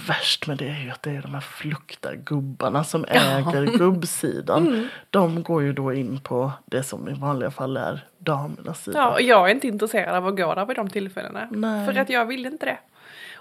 [0.09, 4.67] värst med det är ju att det är de här fluktargubbarna som äger gubbsidan.
[4.67, 4.89] Mm.
[5.11, 8.99] De går ju då in på det som i vanliga fall är damernas sida.
[8.99, 11.49] Ja, och jag är inte intresserad av att gå där vid de tillfällena.
[11.51, 11.87] Nej.
[11.87, 12.79] För att jag vill inte det.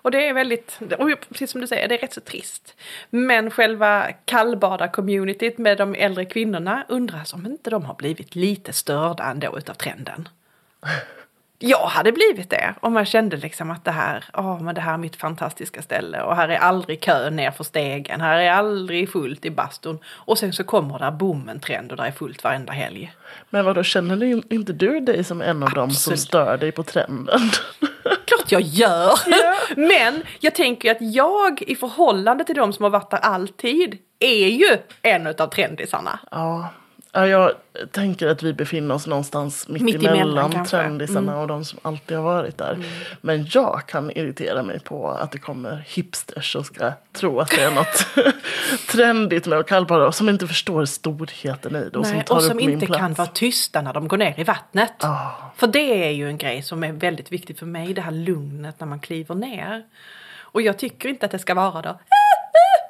[0.02, 0.80] Och det är väldigt,
[1.30, 2.76] precis som du säger, det är rätt så trist.
[3.10, 9.24] Men själva kallbada-communityt med de äldre kvinnorna undras om inte de har blivit lite störda
[9.24, 10.30] ändå utav trenden.
[11.64, 14.94] Jag hade blivit det om jag kände liksom att det här, åh men det här
[14.94, 19.12] är mitt fantastiska ställe och här är aldrig kö ner för stegen, här är aldrig
[19.12, 20.00] fullt i bastun.
[20.06, 23.14] Och sen så kommer där boom en trend och där är fullt varenda helg.
[23.50, 26.20] Men vad då känner du, inte du dig som en av dem som Absolut.
[26.20, 27.40] stör dig på trenden?
[28.32, 29.20] Klart jag gör!
[29.88, 34.48] Men jag tänker att jag i förhållande till de som har varit där alltid är
[34.48, 36.20] ju en av trendisarna.
[36.32, 36.70] ja.
[37.12, 37.52] Ja, jag
[37.92, 40.78] tänker att vi befinner oss någonstans mitt, Mitt emellan kanske.
[40.78, 40.98] Mm.
[40.98, 42.78] trendisarna och de som alltid har varit där.
[43.22, 47.62] Men jag kan irritera mig på att det kommer hipsters som ska tro att det
[47.62, 48.06] är något
[48.92, 52.36] trendigt med att kallbada och som inte förstår storheten i det och som Nej, tar
[52.36, 53.00] och upp som min inte plats.
[53.00, 55.04] kan vara tysta när de går ner i vattnet.
[55.04, 55.52] Ah.
[55.56, 58.80] För det är ju en grej som är väldigt viktig för mig, det här lugnet
[58.80, 59.84] när man kliver ner.
[60.54, 62.00] Och jag tycker inte att det ska vara då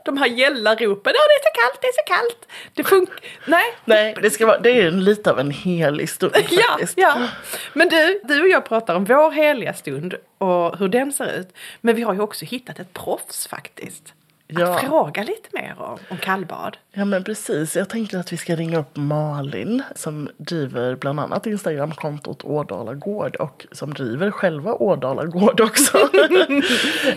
[0.06, 2.48] de här gälla ropen, ja det är så kallt, det är så kallt.
[2.74, 3.64] Det funkar, nej.
[3.86, 7.28] Nej, det, ska vara, det är lite av en helig stund Ja, ja.
[7.74, 11.54] Men du, du och jag pratar om vår heliga stund och hur den ser ut.
[11.82, 14.14] Men vi har ju också hittat ett proffs faktiskt.
[14.54, 14.76] Ja.
[14.76, 16.78] Att fråga lite mer om, om kallbad.
[16.92, 21.46] Ja men precis, jag tänker att vi ska ringa upp Malin som driver bland annat
[21.46, 25.98] Instagramkontot Ådala Gård och som driver själva Ådala Gård också.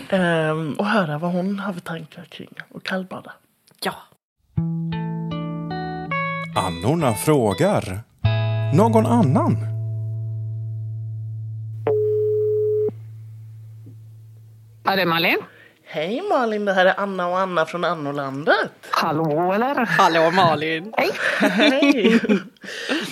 [0.09, 3.33] ehm, och höra vad hon har för tankar kring att kallbada.
[3.83, 3.93] Ja.
[6.55, 7.99] Annorna frågar.
[8.75, 9.57] Någon annan?
[14.83, 15.37] Ja, det är Malin.
[15.87, 18.71] Hej Malin, det här är Anna och Anna från Annolandet.
[18.89, 19.75] Hallå eller?
[19.85, 20.93] Hallå Malin.
[20.97, 21.11] Hej.
[21.39, 22.19] Hej!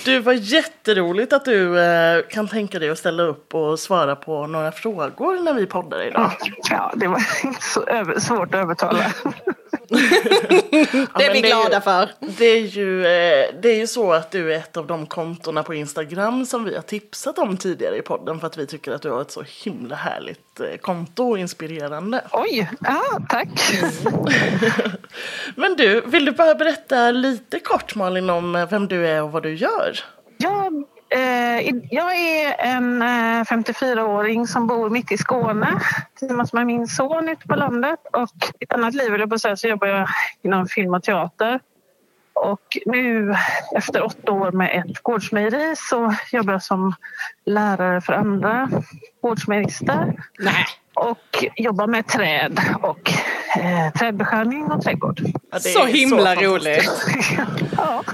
[0.04, 4.46] Du, var jätteroligt att du eh, kan tänka dig att ställa upp och svara på
[4.46, 6.30] några frågor när vi poddar idag.
[6.70, 9.04] Ja, det var inte så över, svårt att övertala.
[9.88, 9.98] Ja,
[11.18, 12.08] Det är vi ju- glada för.
[12.20, 15.62] Det är, ju, eh, det är ju så att du är ett av de kontona
[15.62, 19.02] på Instagram som vi har tipsat om tidigare i podden för att vi tycker att
[19.02, 22.20] du har ett så himla härligt eh, konto och inspirerande.
[22.32, 23.48] Oj, ja, tack.
[25.56, 29.32] Men du, vill du bara berätta lite kort Malin om eh, vem du är och
[29.32, 29.98] vad du gör?
[30.38, 30.93] I-
[31.90, 35.80] jag är en eh, 54-åring som bor mitt i Skåne
[36.18, 37.98] tillsammans med min son ute på landet.
[38.12, 40.08] Och i ett annat liv, jag på säga, så jobbar jag
[40.42, 41.60] inom film och teater.
[42.32, 43.34] Och nu
[43.76, 46.94] efter åtta år med ett gårdsmejeri så jobbar jag som
[47.44, 48.68] lärare för andra
[49.20, 50.12] gårdsmejerister
[50.94, 53.12] och jobbar med träd och
[53.56, 55.20] eh, trädbeskärning och trädgård.
[55.52, 56.50] Ja, Så himla fantastiskt.
[56.50, 56.90] roligt.
[57.76, 58.04] ja.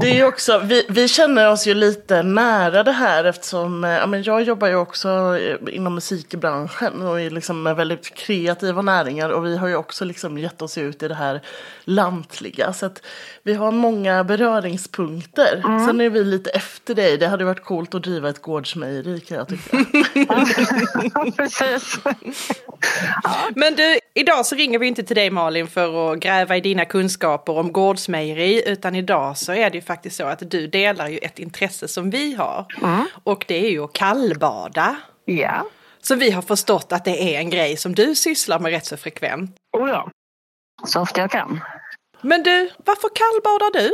[0.00, 4.06] Det är också, vi, vi känner oss ju lite nära det här eftersom eh, ja,
[4.06, 5.08] men jag jobbar ju också
[5.38, 10.04] eh, inom musikbranschen och är liksom med väldigt kreativa näringar och vi har ju också
[10.04, 11.40] liksom gett oss ut i det här
[11.84, 13.02] lantliga så att
[13.48, 15.62] vi har många beröringspunkter.
[15.86, 19.36] Sen är vi lite efter dig, det hade varit coolt att driva ett gårdsmejeri kan
[19.36, 19.76] jag tycka.
[21.36, 21.98] Precis.
[23.54, 26.84] Men du, idag så ringer vi inte till dig Malin för att gräva i dina
[26.84, 31.18] kunskaper om gårdsmejeri utan idag så är det ju faktiskt så att du delar ju
[31.18, 32.66] ett intresse som vi har.
[33.24, 34.96] Och det är ju att kallbada.
[35.24, 35.66] Ja.
[36.02, 38.96] Så vi har förstått att det är en grej som du sysslar med rätt så
[38.96, 39.56] frekvent.
[39.76, 40.10] Oh ja.
[40.86, 41.60] Så ofta jag kan.
[42.20, 43.90] Men du, varför kallbadar du?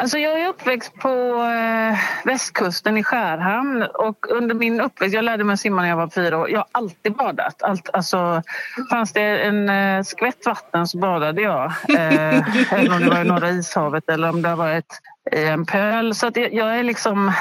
[0.00, 5.44] Alltså jag är uppväxt på eh, västkusten i Skärhamn och under min uppväxt, jag lärde
[5.44, 7.62] mig simma när jag var fyra år, jag har alltid badat.
[7.62, 8.42] Allt, alltså,
[8.90, 11.64] fanns det en eh, skvätt vatten så badade jag.
[11.88, 14.92] Eh, även om det var i Norra ishavet eller om det var ett,
[15.32, 16.14] i en pöl.
[16.14, 17.32] Så att jag, jag är liksom,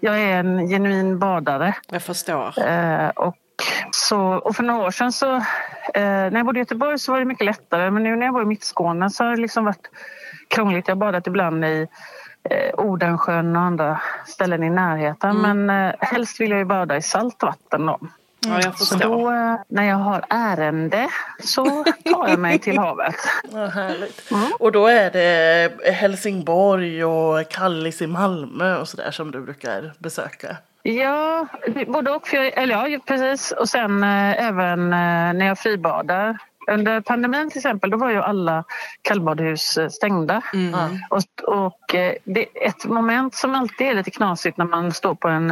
[0.00, 1.74] jag är en genuin badare.
[1.90, 2.68] Jag förstår.
[2.68, 3.36] Eh, och,
[3.90, 5.42] så, och för några år sedan så, eh,
[5.94, 7.90] när jag bodde i Göteborg så var det mycket lättare.
[7.90, 9.90] Men nu när jag bor i Mittskåne så har det liksom varit
[10.48, 10.88] krångligt.
[10.88, 11.86] Jag har badat ibland i
[12.50, 15.36] eh, Odensjön och andra ställen i närheten.
[15.36, 17.98] Men eh, helst vill jag ju bada i saltvatten då.
[18.46, 21.08] Ja, jag Så då, eh, när jag har ärende
[21.44, 23.14] så tar jag mig till havet.
[23.52, 24.30] Ja, härligt.
[24.58, 30.56] Och då är det Helsingborg och Kallis i Malmö och sådär som du brukar besöka.
[30.82, 31.46] Ja,
[31.86, 32.28] både och.
[32.32, 33.52] Jag, eller ja, precis.
[33.52, 36.38] Och sen eh, även eh, när jag fribadar.
[36.70, 38.64] Under pandemin till exempel, då var ju alla
[39.02, 40.42] kallbadhus eh, stängda.
[41.10, 41.22] Och,
[41.64, 45.28] och eh, det är ett moment som alltid är lite knasigt när man står på
[45.28, 45.50] en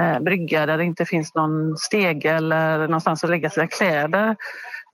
[0.00, 4.36] eh, brygga där det inte finns någon stege eller någonstans att lägga sina kläder.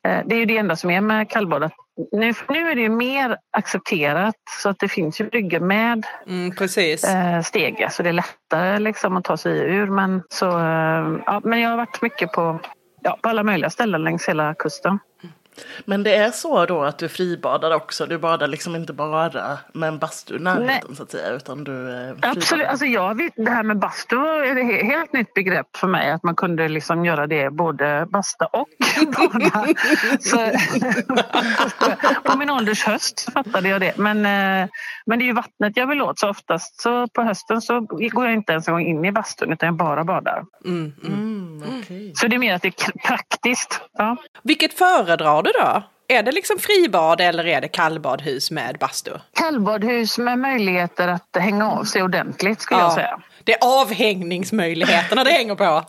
[0.05, 1.63] Eh, det är ju det enda som är med kallbad.
[1.63, 1.75] att
[2.13, 6.55] Nu, nu är det ju mer accepterat så att det finns ju bryggor med Mm,
[6.57, 7.05] precis.
[7.05, 9.87] eh, stege så det är lättare liksom att ta sig ur.
[9.87, 12.61] Men, så, eh, ja, men jag har varit mycket på,
[13.03, 14.99] ja, på alla möjliga ställen längs hela kusten.
[15.85, 18.07] Men det är så då att du fribadar också?
[18.07, 21.91] Du badar liksom inte bara med en bastu i närheten så att säga utan du
[21.95, 22.45] eh, Absolut.
[22.45, 22.71] fribadar.
[22.71, 26.11] Alltså jag vet, det här med bastu är ett he- helt nytt begrepp för mig.
[26.11, 28.69] Att man kunde liksom göra det både basta och
[29.17, 29.67] bada.
[30.21, 30.51] så,
[32.25, 33.97] på min ålders höst så fattade jag det.
[33.99, 34.69] Men, eh,
[35.07, 36.19] men det är ju vattnet jag vill åt.
[36.19, 39.53] Så oftast så på hösten så går jag inte ens en gång in i bastun
[39.53, 40.43] utan jag bara badar.
[40.65, 41.13] Mm, mm.
[41.63, 42.13] Mm, okej.
[42.15, 43.81] Så det är mer att det är praktiskt.
[43.93, 44.17] Ja.
[44.43, 45.83] Vilket föredrar du då?
[46.09, 49.11] Är det liksom fribad eller är det kallbadhus med bastu?
[49.35, 53.21] Kallbadhus med möjligheter att hänga av sig ordentligt skulle jag säga.
[53.45, 55.65] Det är avhängningsmöjligheterna det hänger på.
[55.65, 55.85] Ja,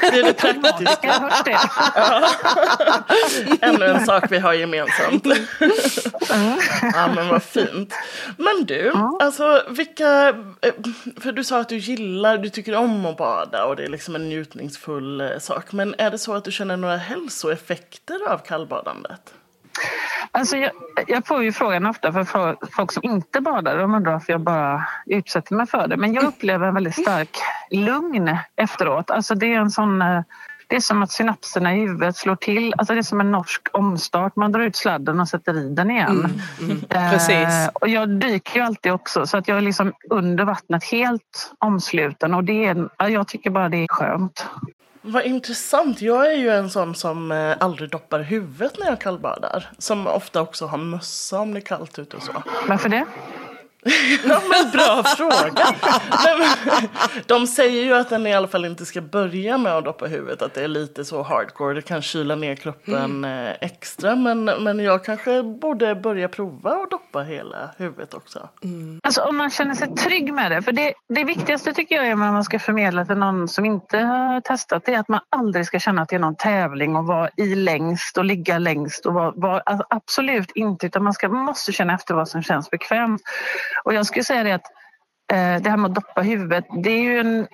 [0.00, 1.06] Det är det praktiska.
[1.06, 1.58] jag har hört det.
[3.66, 5.26] Ännu en sak vi har gemensamt.
[6.94, 7.94] ja men vad fint.
[8.36, 10.28] Men du, alltså vilka,
[10.62, 10.72] eh,
[11.20, 14.14] för du sa att du gillar, du tycker om att bada och det är liksom
[14.14, 15.72] en njutningsfull eh, sak.
[15.72, 19.34] Men är det så att du känner några hälsoeffekter av kallbadandet?
[20.32, 20.70] Alltså jag,
[21.06, 23.78] jag får ju frågan ofta för fro- folk som inte badar.
[23.78, 25.96] De undrar varför jag bara utsätter mig för det.
[25.96, 27.36] Men jag upplever en väldigt stark
[27.70, 29.10] lugn efteråt.
[29.10, 30.02] Alltså det är en sån...
[30.02, 30.22] eh,
[30.66, 32.74] Det är som att synapserna i huvudet slår till.
[32.78, 34.36] Alltså det är som en norsk omstart.
[34.36, 36.40] Man drar ut sladden och sätter i den igen.
[36.90, 37.68] Eh, precis.
[37.74, 42.34] och jag dyker ju alltid också så att jag är liksom under vattnet helt omsluten.
[42.34, 44.46] Och det är, ja, jag tycker bara det är skönt.
[45.02, 46.02] Vad intressant.
[46.02, 49.70] Jag är ju en sån som eh, aldrig doppar huvudet när jag kallbadar.
[49.78, 52.32] Som ofta också har mössa om det är kallt ute och så.
[52.68, 53.04] Varför det?
[54.24, 55.66] Ja men bra fråga.
[57.26, 60.42] De säger ju att den i alla fall inte ska börja med att doppa huvudet.
[60.42, 61.74] Att det är lite så hardcore.
[61.74, 64.16] Det kan kyla ner kroppen eh, extra.
[64.16, 68.48] Men, men jag kanske borde börja prova att doppa hela huvudet också.
[69.02, 70.62] Alltså om man känner sig trygg med det.
[70.62, 73.98] För det, det viktigaste tycker jag är när man ska förmedla till någon som inte
[73.98, 77.06] har testat det är att man aldrig ska känna att det är någon tävling och
[77.06, 79.06] vara i längst och ligga längst.
[79.06, 82.70] Och vara, vara, alltså absolut inte, utan man, ska, måste känna efter vad som känns
[82.70, 83.22] bekvämt.
[83.84, 84.66] Och jag skulle säga det att
[85.32, 87.46] eh, det här med att doppa huvudet, det är ju en...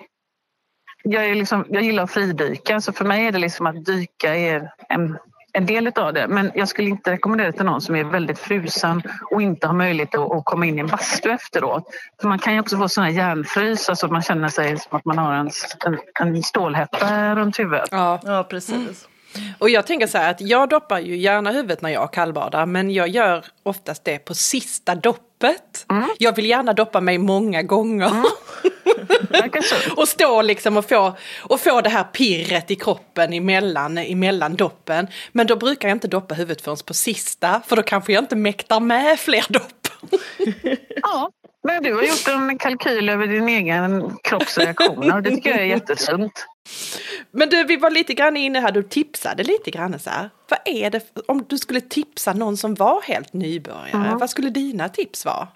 [1.03, 4.35] Jag, är liksom, jag gillar att fridyka, så för mig är det liksom att dyka
[4.35, 5.17] är en,
[5.53, 6.27] en del av det.
[6.27, 9.73] Men jag skulle inte rekommendera det till någon som är väldigt frusen och inte har
[9.73, 11.83] möjlighet att, att komma in i en bastu efteråt.
[12.21, 14.97] För man kan ju också få sån här hjärnfrys, alltså att man känner sig som
[14.97, 15.49] att man har en,
[15.85, 17.89] en, en stålhätta runt huvudet.
[17.91, 18.19] Ja.
[18.23, 19.07] Ja, precis.
[19.59, 22.89] Och jag tänker så här att jag doppar ju gärna huvudet när jag kallbadar men
[22.89, 25.26] jag gör oftast det på sista doppet.
[26.17, 28.09] Jag vill gärna doppa mig många gånger.
[28.09, 28.25] Så.
[30.01, 35.07] och stå liksom och få, och få det här pirret i kroppen emellan, emellan doppen.
[35.31, 38.35] Men då brukar jag inte doppa huvudet förrän på sista för då kanske jag inte
[38.35, 39.63] mäktar med fler dopp.
[41.01, 41.29] Ja,
[41.67, 45.65] men du har gjort en kalkyl över din egen kroppsreaktioner och det tycker jag är
[45.65, 46.45] jättesunt.
[47.37, 50.29] Men du, vi var lite grann inne här, du tipsade lite grann så här.
[50.49, 54.89] Vad är det, om du skulle tipsa någon som var helt nybörjare, vad skulle dina
[54.89, 55.47] tips vara?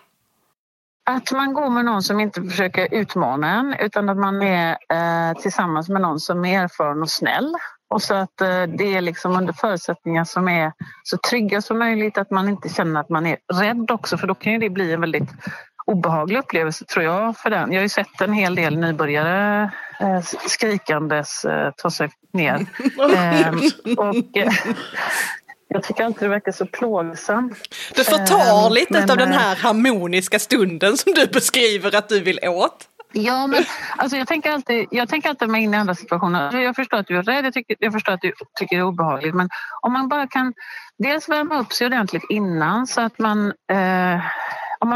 [1.10, 5.38] Att man går med någon som inte försöker utmana en utan att man är eh,
[5.42, 7.56] tillsammans med någon som är erfaren och snäll.
[7.90, 10.72] Och så att eh, det är liksom under förutsättningar som är
[11.04, 14.36] så trygga som möjligt, att man inte känner att man är rädd också för då
[14.36, 15.30] kan ju det bli en väldigt
[15.86, 17.72] obehaglig upplevelse tror jag för den.
[17.72, 22.54] Jag har ju sett en hel del nybörjare eh, skrikandes eh, ta sig ner.
[23.16, 23.60] Ehm,
[23.98, 24.54] och, eh,
[25.68, 27.58] jag tycker alltid det verkar så plågsamt.
[27.96, 32.10] Du förtar Ehm, lite men, av den eh, här harmoniska stunden som du beskriver att
[32.10, 32.88] du vill åt.
[33.14, 33.64] Ja, men
[33.98, 36.42] alltså jag, tänker alltid, jag tänker alltid mig in i andra situationer.
[36.42, 38.80] Alltså, Jag förstår att du är rädd, jag, tycker, jag förstår att du tycker det
[38.80, 39.50] är obehagligt men
[39.82, 40.54] om man bara kan
[40.98, 43.54] dels värma upp sig ordentligt innan så att man...
[43.72, 44.22] Eh,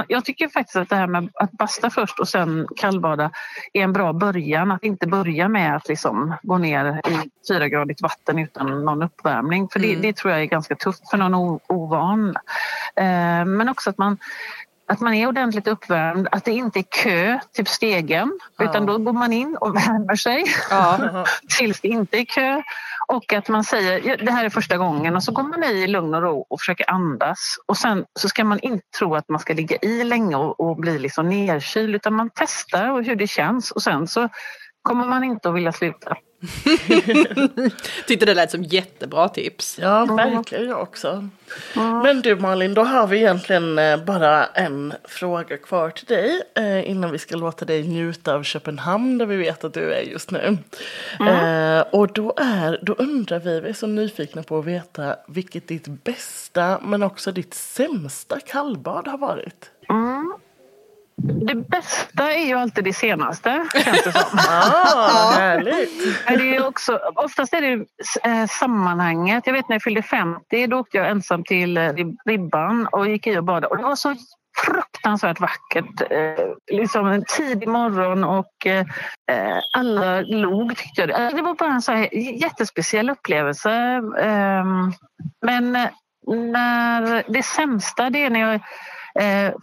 [0.07, 3.31] jag tycker faktiskt att det här med att basta först och sen kallbada
[3.73, 4.71] är en bra början.
[4.71, 9.69] Att inte börja med att liksom gå ner i fyragradigt vatten utan någon uppvärmning.
[9.69, 10.01] För det, Mm.
[10.01, 12.29] det tror jag är ganska tufft för någon ovan.
[12.95, 14.17] Eh, men också att man
[14.87, 19.13] att man är ordentligt uppvärmd, att det inte är kö till stegen utan då går
[19.13, 21.25] man in och värmer sig Ja.
[21.57, 22.61] tills det inte är kö.
[23.07, 25.87] Och att man säger det här är första gången och så går man i i
[25.87, 27.55] lugn och ro och försöker andas.
[27.65, 30.77] Och sen så ska man inte tro att man ska ligga i länge och, och
[30.77, 34.29] bli liksom nerkyld utan man testar och hur det känns och sen så
[34.85, 36.17] kommer man inte att vilja sluta.
[38.07, 39.79] Tyckte det lät som jättebra tips.
[39.81, 41.29] Ja, verkligen jag också.
[41.75, 46.89] Men du Malin, då har vi egentligen eh, bara en fråga kvar till dig eh,
[46.89, 50.31] innan vi ska låta dig njuta av Köpenhamn där vi vet att du är just
[50.31, 50.57] nu.
[51.19, 55.67] Eh, och då, är, då undrar vi, vi är så nyfikna på att veta vilket
[55.67, 59.71] ditt bästa men också ditt sämsta kallbad har varit.
[61.25, 64.39] Det bästa är ju alltid det senaste känns det som.
[64.49, 66.25] Ah, härligt!
[66.27, 67.85] Det är också, oftast är det
[68.29, 69.47] eh, sammanhanget.
[69.47, 71.93] Jag vet när jag fyllde 50 då åkte jag ensam till eh,
[72.25, 73.67] Ribban och gick i och badade.
[73.67, 74.15] Och det var så
[74.65, 76.01] fruktansvärt vackert.
[76.11, 78.85] Eh, liksom en tidig morgon och eh,
[79.73, 81.11] alla log tyckte jag.
[81.11, 83.71] Alltså, Det var bara en så här jättespeciell upplevelse.
[84.19, 84.91] Ehm,
[85.45, 85.71] men
[86.27, 88.61] när, det sämsta det är när jag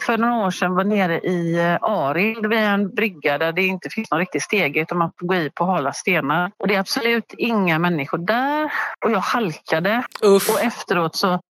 [0.01, 3.91] för några år sedan var nere i eh, Arild vid en brygga där det inte
[3.91, 6.51] finns någon riktig stege utan man får gå i på hala stenar.
[6.59, 8.73] Och det är absolut inga människor där
[9.05, 10.51] och jag halkade Uff.
[10.51, 11.41] och efteråt så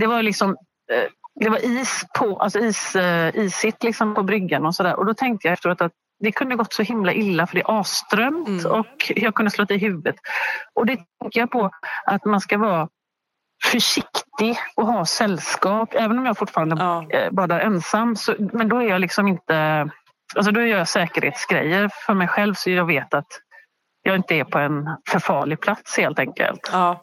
[0.00, 0.50] det var liksom
[0.92, 4.96] eh, det var is på, alltså is, eh, isigt liksom på bryggan och sådär.
[4.98, 7.80] Och då tänkte jag efteråt att det kunde gått så himla illa för det är
[7.80, 8.72] asströmt Mm.
[8.72, 10.16] och jag kunde slå i huvudet.
[10.74, 11.70] Och det tänker jag på
[12.06, 12.88] att man ska vara
[13.64, 15.88] försiktig och ha sällskap.
[15.92, 17.06] Även om jag fortfarande Ja.
[17.10, 18.16] eh, badar ensam.
[18.16, 19.88] Så, men då är jag liksom inte...
[20.36, 23.26] Alltså då gör jag säkerhetsgrejer för mig själv så jag vet att
[24.02, 26.70] jag inte är på en för farlig plats helt enkelt.
[26.72, 27.00] Ja.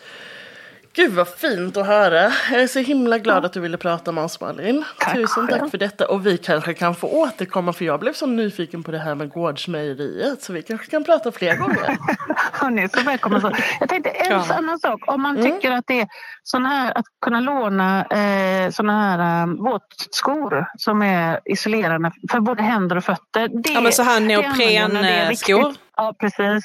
[0.96, 2.32] Gud vad fint att höra.
[2.52, 4.84] Jag är så himla glad att du ville prata med oss Malin.
[5.00, 5.60] Tack Tusen själv.
[5.60, 6.08] tack för detta.
[6.08, 9.30] Och vi kanske kan få återkomma för jag blev så nyfiken på det här med
[9.30, 10.42] gårdsmejeriet.
[10.42, 11.98] Så vi kanske kan prata fler gånger.
[12.52, 13.42] Hörni, så välkommen.
[13.42, 13.52] Så.
[13.80, 14.46] Jag tänkte en Ja.
[14.58, 15.00] annan sak.
[15.08, 15.52] Om man Mm.
[15.52, 16.08] tycker att det är
[16.44, 22.64] sån här, att kunna låna eh, såna här eh, våtskor som är isolerande för både
[22.64, 23.48] händer och fötter.
[23.64, 25.74] Det, Ja, men så här neoprenskor.
[25.98, 26.64] Ja, precis.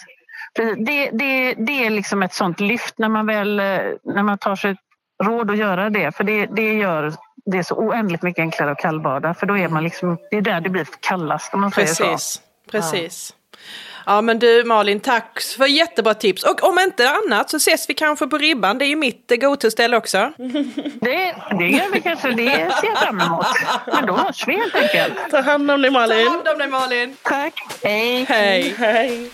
[0.57, 0.87] Precis.
[0.87, 3.65] Det, det, det är liksom ett sånt lyft när man väl eh,
[4.05, 4.77] när man tar sig
[5.25, 6.17] råd att göra det.
[6.17, 7.13] För det, det gör
[7.47, 9.35] det så oändligt mycket enklare att kallbada.
[9.35, 12.05] För då är man liksom, det är där det blir kallast om man säger så.
[12.05, 13.35] Precis, precis.
[14.07, 16.43] Ja men du Malin, tack för jättebra tips.
[16.43, 18.79] Och om inte annat så ses vi kanske på Ribban.
[18.79, 20.19] Det är ju mitt eh, go-to-ställe också.
[21.01, 22.31] Det, det gör vi kanske.
[22.31, 23.47] Det ser jag fram emot.
[23.87, 25.31] Men då hörs vi helt enkelt.
[25.31, 26.29] Ta hand om dig Ta Malin.
[26.29, 27.17] hand om dig Malin.
[27.23, 27.55] Tack.
[27.83, 28.25] Hej.
[28.29, 28.75] Hej.
[28.79, 29.31] Hej.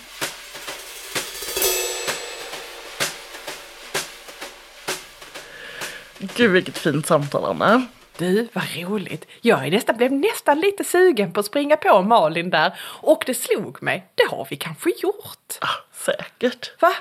[6.19, 7.85] Gud vilket fint samtal Anna.
[8.17, 9.27] Du, vad roligt.
[9.41, 12.73] Jag är nästan, blev nästan lite sugen på att springa på Malin där.
[13.01, 15.53] Och det slog mig, det har vi kanske gjort.
[15.61, 16.81] Ah, säkert.
[16.81, 16.91] Va?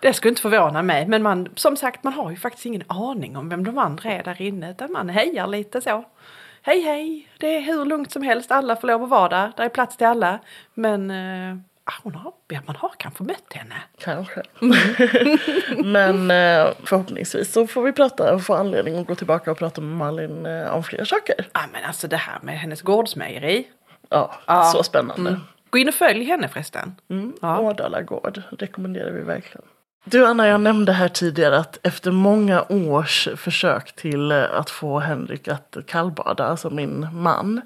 [0.00, 1.06] Det skulle inte förvåna mig.
[1.06, 4.22] Men man, som sagt, man har ju faktiskt ingen aning om vem de andra är
[4.22, 4.70] där inne.
[4.70, 6.04] Utan man hejar lite så.
[6.62, 8.50] Hej hej, det är hur lugnt som helst.
[8.50, 9.52] Alla får lov att vara där.
[9.56, 10.38] Det är plats till alla.
[10.74, 13.74] Men eh, ah, hon har, ja, man har kanske mött henne.
[13.98, 14.42] Kanske.
[15.84, 19.80] Men eh, förhoppningsvis så får vi prata och få anledning att gå tillbaka och prata
[19.80, 21.34] med Malin eh, om fler saker.
[21.52, 23.66] Ja men alltså det här med hennes gårdsmejeri.
[24.08, 24.64] Ja, Ja.
[24.64, 25.30] så spännande.
[25.30, 25.40] Mm.
[25.70, 26.94] Gå in och följ henne förresten.
[27.10, 27.32] Mm.
[27.42, 27.58] Ja.
[27.58, 29.62] Årdala gård rekommenderar vi verkligen.
[30.04, 34.98] Du Anna, jag nämnde här tidigare att efter många års försök till eh, att få
[34.98, 37.60] Henrik att kallbada, alltså min man,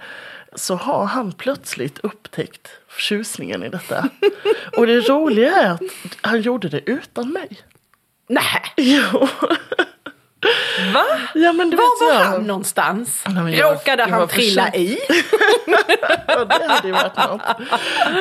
[0.54, 4.08] så har han plötsligt upptäckt tjusningen i detta.
[4.76, 5.80] Och det roliga är att
[6.20, 7.48] han gjorde det utan mig.
[8.28, 9.28] Nej, Jo.
[10.94, 11.04] Va?
[11.34, 13.24] Ja, men du Var var han någonstans?
[13.28, 14.98] Nej, men jag- Råkade jag han har trilla försökt- i?
[16.26, 17.40] Ja, det hade ju varit något.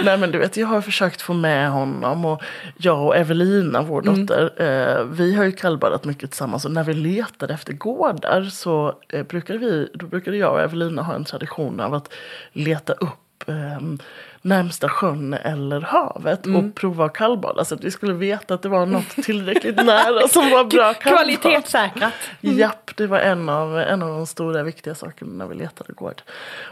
[0.03, 2.43] Nej men du vet, jag har försökt få med honom och
[2.77, 6.93] jag och Evelina, vår dotter, eh, vi har ju kallbadat mycket tillsammans och när vi
[6.93, 11.79] letade efter gårdar så eh, brukade vi, då brukade jag och Evelina ha en tradition
[11.79, 12.13] av att
[12.53, 13.79] leta upp eh,
[14.43, 18.69] närmsta sjön eller havet och prova att kallbada så att vi skulle veta att det
[18.69, 21.19] var något tillräckligt nära som var bra kallbad.
[21.19, 22.13] Kvalitetssäkrat.
[22.41, 26.21] Japp, det var en av, en av de stora viktiga sakerna när vi letade gård.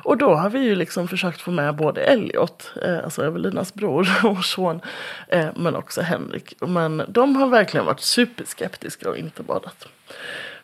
[0.03, 4.07] Och då har vi ju liksom försökt få med både Elliot, eh, alltså Evelinas bror
[4.25, 4.81] och son,
[5.27, 6.53] eh, men också Henrik.
[6.59, 9.87] Men de har verkligen varit superskeptiska och inte badat.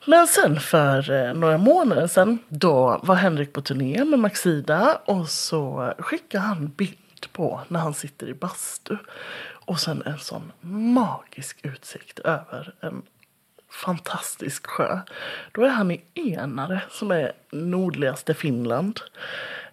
[0.08, 5.30] Men sen för eh, några månader sen då var Henrik på turné med Maxida och
[5.30, 6.98] så skickade han bild
[7.32, 8.98] på när han sitter i bastu.
[9.66, 13.02] Och sen en sån magisk utsikt över en
[13.70, 15.00] fantastisk sjö.
[15.52, 19.00] Då är han i Enare som är nordligaste Finland.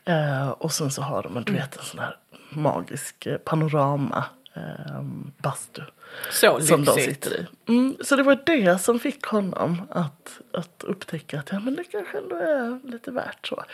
[0.05, 2.17] Eh, och sen så har de en, du vet, en sån här
[2.51, 4.25] magisk eh, panorama
[4.55, 5.03] eh,
[5.43, 5.83] bastu.
[6.31, 7.25] Så Som de lyxigt.
[7.25, 7.47] sitter i.
[7.69, 11.85] Mm, så det var det som fick honom att, att upptäcka att ja, men det
[11.85, 13.65] kanske ändå är lite värt så.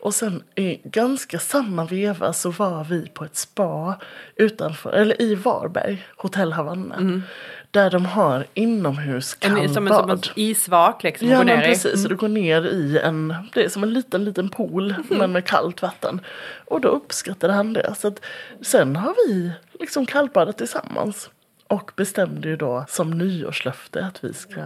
[0.00, 4.00] Och sen i ganska samma veva så var vi på ett spa
[4.36, 7.22] utanför, eller i Varberg, Hotell Havanna.
[7.70, 9.74] Där de har inomhus En, kallbad.
[9.74, 11.28] som en, som en isvak liksom.
[11.28, 14.48] Ja men precis, så du går ner i en, det är som en liten liten
[14.48, 16.20] pool men med kallt vatten.
[16.64, 17.94] Och då uppskattade han det.
[17.98, 18.20] Så att,
[18.62, 21.30] sen har vi liksom kallbadat tillsammans.
[21.68, 24.60] Och bestämde ju då som nyårslöfte att vi ska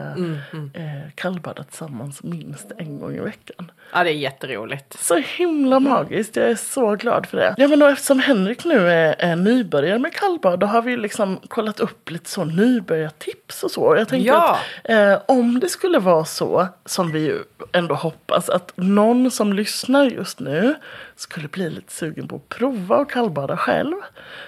[0.74, 3.70] Eh, kallbada tillsammans minst en gång i veckan.
[3.92, 4.98] Ja, det är jätteroligt.
[4.98, 7.54] Så himla magiskt, jag är så glad för det.
[7.58, 11.40] Ja men och eftersom Henrik nu är, är nybörjare med kallbad då har vi liksom
[11.48, 13.96] kollat upp lite så nybörjartips och så.
[13.96, 14.58] Jag tänker Ja.
[14.84, 17.38] att eh, om det skulle vara så, som vi ju
[17.72, 20.74] ändå hoppas, att någon som lyssnar just nu
[21.20, 23.94] skulle bli lite sugen på att prova att kallbada själv.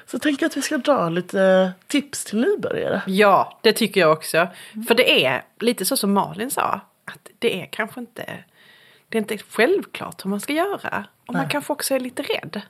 [0.06, 3.02] Så tänker jag att vi ska dra lite tips till nybörjare.
[3.06, 4.48] Ja, det tycker jag också.
[4.88, 6.80] För det är lite så som Malin sa.
[7.04, 8.44] Att det är kanske inte,
[9.08, 11.04] det är inte självklart hur man ska göra.
[11.26, 12.60] Och man kanske också är lite rädd.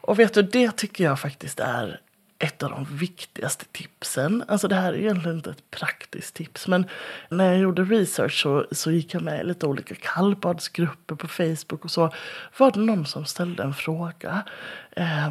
[0.00, 2.00] Och vet du, det tycker jag faktiskt är
[2.38, 4.44] ett av de viktigaste tipsen.
[4.48, 6.68] Alltså det här är egentligen inte ett praktiskt tips.
[6.68, 6.86] Men
[7.28, 11.84] när jag gjorde research så, så gick jag med i lite olika kallbadsgrupper på Facebook
[11.84, 12.12] och så.
[12.58, 14.42] Var det någon som ställde en fråga.
[14.90, 15.30] Eh,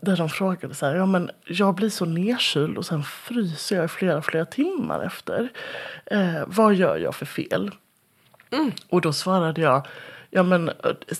[0.00, 3.84] där de frågade så här, ja men jag blir så nedkyld och sen fryser jag
[3.84, 5.48] i flera, flera timmar efter.
[6.06, 7.70] Eh, vad gör jag för fel?
[8.88, 9.86] Och då svarade jag,
[10.34, 10.70] ja men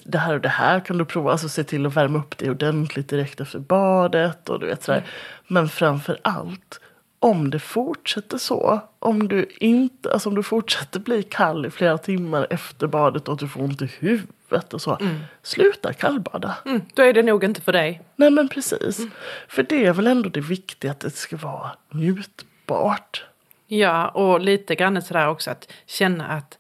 [0.04, 2.50] det här och det här kan du prova, alltså se till att värma upp det
[2.50, 5.04] ordentligt direkt efter badet och du vet sådär.
[5.48, 6.80] Men framför allt,
[7.18, 11.98] om det fortsätter så, om du inte, alltså om du fortsätter bli kall i flera
[11.98, 14.98] timmar efter badet och att du får ont i huvudet och så,
[15.42, 16.54] sluta kallbada.
[16.66, 18.02] Mm, då är det nog inte för dig.
[18.16, 19.00] Nej men precis.
[19.48, 23.24] För det är väl ändå det viktiga att det ska vara njutbart.
[23.66, 26.58] Ja, och lite grann sådär också att känna att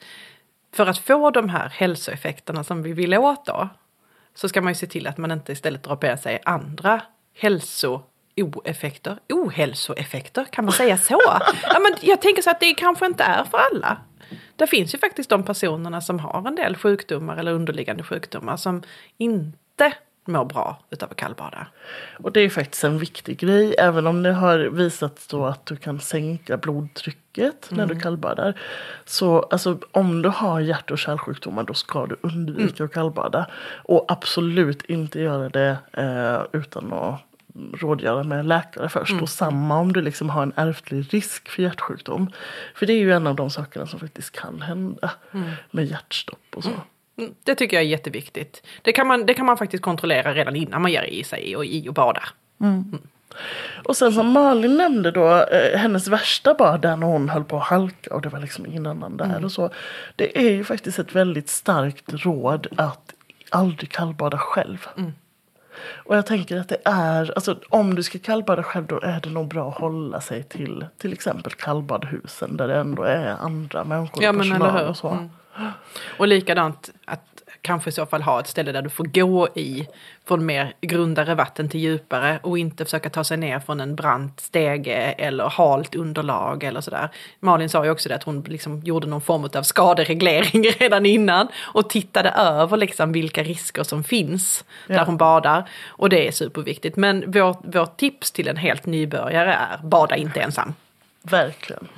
[0.74, 3.68] för att få de här hälsoeffekterna som vi vill åt då
[4.34, 7.02] så ska man ju se till att man inte istället drar på sig andra
[7.36, 9.18] hälso-oeffekter.
[9.28, 11.20] Ohälsoeffekter, kan man säga så?
[11.62, 13.98] ja, men jag tänker så att det kanske inte är för alla.
[14.56, 18.82] Det finns ju faktiskt de personerna som har en del sjukdomar eller underliggande sjukdomar som
[19.18, 19.92] inte
[20.24, 21.66] mår bra utav att kallbada.
[22.18, 25.76] Och det är faktiskt en viktig grej, även om det har visat då att du
[25.76, 28.60] kan sänka blodtrycket när du kallbadar.
[29.04, 33.46] Så alltså, om du har hjärt och kärlsjukdomar då ska du undvika att kallbada.
[33.84, 37.20] Och absolut inte göra det eh, utan att
[37.72, 39.22] rådgöra med läkare först.
[39.22, 42.30] Och samma om du liksom har en ärftlig risk för hjärtsjukdom.
[42.74, 45.10] För det är ju en av de sakerna som faktiskt kan hända
[45.70, 46.70] med hjärtstopp och så.
[47.16, 48.62] Mm, Det tycker jag är jätteviktigt.
[48.82, 51.64] Det kan, man, det kan man faktiskt kontrollera redan innan man ger i sig och
[51.64, 52.28] i och badar.
[53.84, 57.56] Och sen som Malin nämnde då, eh, hennes värsta bad där när hon höll på
[57.56, 59.70] att halka och det var liksom ingen annan där och så.
[60.16, 63.12] Det är ju faktiskt ett väldigt starkt råd att
[63.50, 64.86] aldrig kallbada själv.
[65.94, 69.30] Och jag tänker att det är, alltså om du ska kallbada själv då är det
[69.30, 74.22] nog bra att hålla sig till till exempel kallbadhusen där det ändå är andra människor
[74.22, 75.28] Ja, och men personal och så.
[76.18, 77.20] Och likadant att
[77.62, 79.88] kanske i så fall ha ett ställe där du får gå i
[80.28, 84.40] från mer grundare vatten till djupare och inte försöka ta sig ner från en brant
[84.40, 87.08] stege eller halt underlag eller sådär.
[87.40, 91.48] Malin sa ju också det att hon liksom gjorde någon form av skadereglering redan innan
[91.56, 94.94] och tittade över liksom vilka risker som finns Ja.
[94.94, 95.68] där hon badar.
[95.86, 96.96] Och det är superviktigt.
[96.96, 100.74] Men vårt, vårt tips till en helt nybörjare är bada inte ensam.
[101.22, 101.88] Verkligen.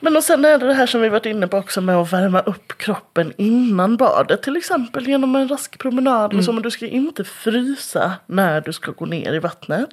[0.00, 2.12] Men och sen är det det här som vi varit inne på också med att
[2.12, 4.42] värma upp kroppen innan badet.
[4.42, 6.32] Till exempel genom en rask promenad.
[6.32, 6.54] Mm.
[6.54, 9.90] Men du ska inte frysa när du ska gå ner i vattnet.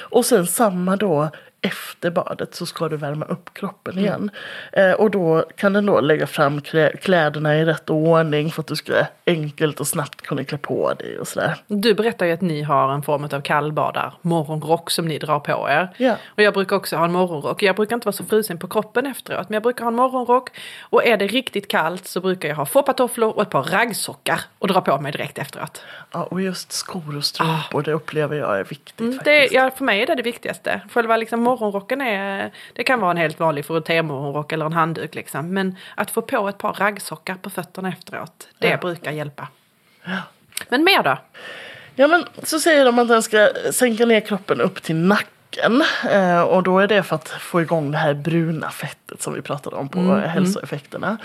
[0.00, 1.30] Och sen samma då
[1.62, 4.30] efter badet så ska du värma upp kroppen igen.
[4.72, 8.66] Eh, och då kan den då lägga fram klä- kläderna i rätt ordning för att
[8.66, 8.92] du ska
[9.26, 11.56] enkelt och snabbt kunna klä på dig och sådär.
[11.66, 15.68] Du berättar ju att ni har en form av kallbadar, morgonrock som ni drar på
[15.70, 15.88] er.
[15.96, 16.16] Ja.
[16.26, 17.62] Och jag brukar också ha en morgonrock.
[17.62, 20.50] Jag brukar inte vara så frusen på kroppen efteråt, men jag brukar ha en morgonrock.
[20.82, 24.68] Och är det riktigt kallt så brukar jag ha foppatofflor och ett par raggsockar och
[24.68, 25.82] dra på mig direkt efteråt.
[26.12, 29.24] Ja, och just skor och strumpor det upplever jag är viktigt Mm, faktiskt.
[29.52, 30.80] det, ja, för mig är det det viktigaste.
[30.92, 35.54] Själva liksom morgonrocken är, det kan vara en helt vanlig frottémorgonrock eller en handduk liksom.
[35.54, 38.76] Men att få på ett par raggsockar på fötterna efteråt, det Ja.
[38.76, 39.48] brukar hjälpa.
[40.68, 41.18] Men mer då?
[41.94, 45.28] Ja men så säger de att den ska sänka ner kroppen upp till nacken.
[46.10, 49.42] Eh, och då är det för att få igång det här bruna fettet som vi
[49.42, 51.16] pratade om på hälsoeffekterna.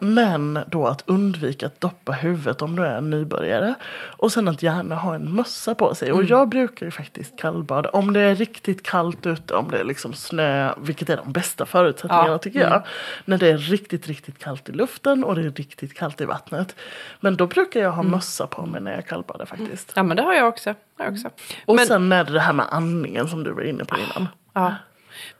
[0.00, 3.74] Men då att undvika att doppa huvudet om du är en nybörjare.
[3.94, 6.12] Och sen att gärna ha en mössa på sig.
[6.12, 9.84] Och jag brukar ju faktiskt kallbada om det är riktigt kallt ute, om det är
[9.84, 12.82] liksom snö, vilket är de bästa förutsättningarna Ja, tycker jag.
[13.24, 16.74] När det är riktigt, riktigt kallt i luften och det är riktigt kallt i vattnet.
[17.20, 19.92] Men då brukar jag ha mössa på mig när jag kallbadar faktiskt.
[19.94, 20.74] Ja men det har jag också.
[20.98, 21.30] Har jag också.
[21.64, 24.28] Och men, sen är det det här med andningen som du var inne på innan.
[24.52, 24.74] Ja.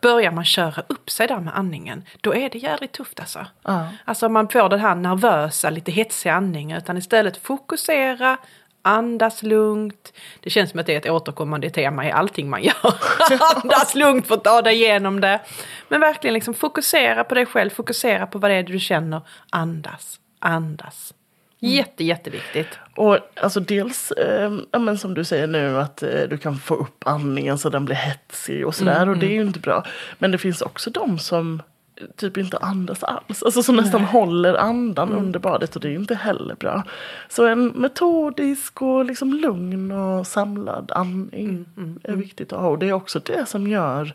[0.00, 3.46] Börjar man köra upp sig där med andningen, då är det jävligt tufft alltså.
[3.62, 3.88] Ja.
[4.04, 8.36] Alltså man får den här nervösa, lite hetsiga andningen, utan istället fokusera,
[8.82, 10.12] andas lugnt.
[10.40, 12.94] Det känns som att det är ett återkommande tema i allting man gör.
[13.62, 15.40] andas lugnt för att ta dig igenom det.
[15.88, 19.20] Men verkligen liksom fokusera på dig själv, fokusera på vad det är du känner.
[19.50, 21.12] Andas, andas.
[21.58, 22.68] Jätte, jätteviktigt.
[22.96, 26.74] Och alltså dels, eh, ja, men som du säger nu, att eh, du kan få
[26.74, 29.08] upp andningen så den blir hetsig och sådär.
[29.08, 29.84] och det är ju inte bra.
[30.18, 31.62] Men det finns också de som
[32.16, 33.42] typ inte andas alls.
[33.42, 36.82] Alltså som nästan håller andan under badet och det är ju inte heller bra.
[37.28, 41.66] Så en metodisk och liksom lugn och samlad andning
[42.02, 42.68] är viktigt att ha.
[42.68, 44.14] Och det är också det som gör,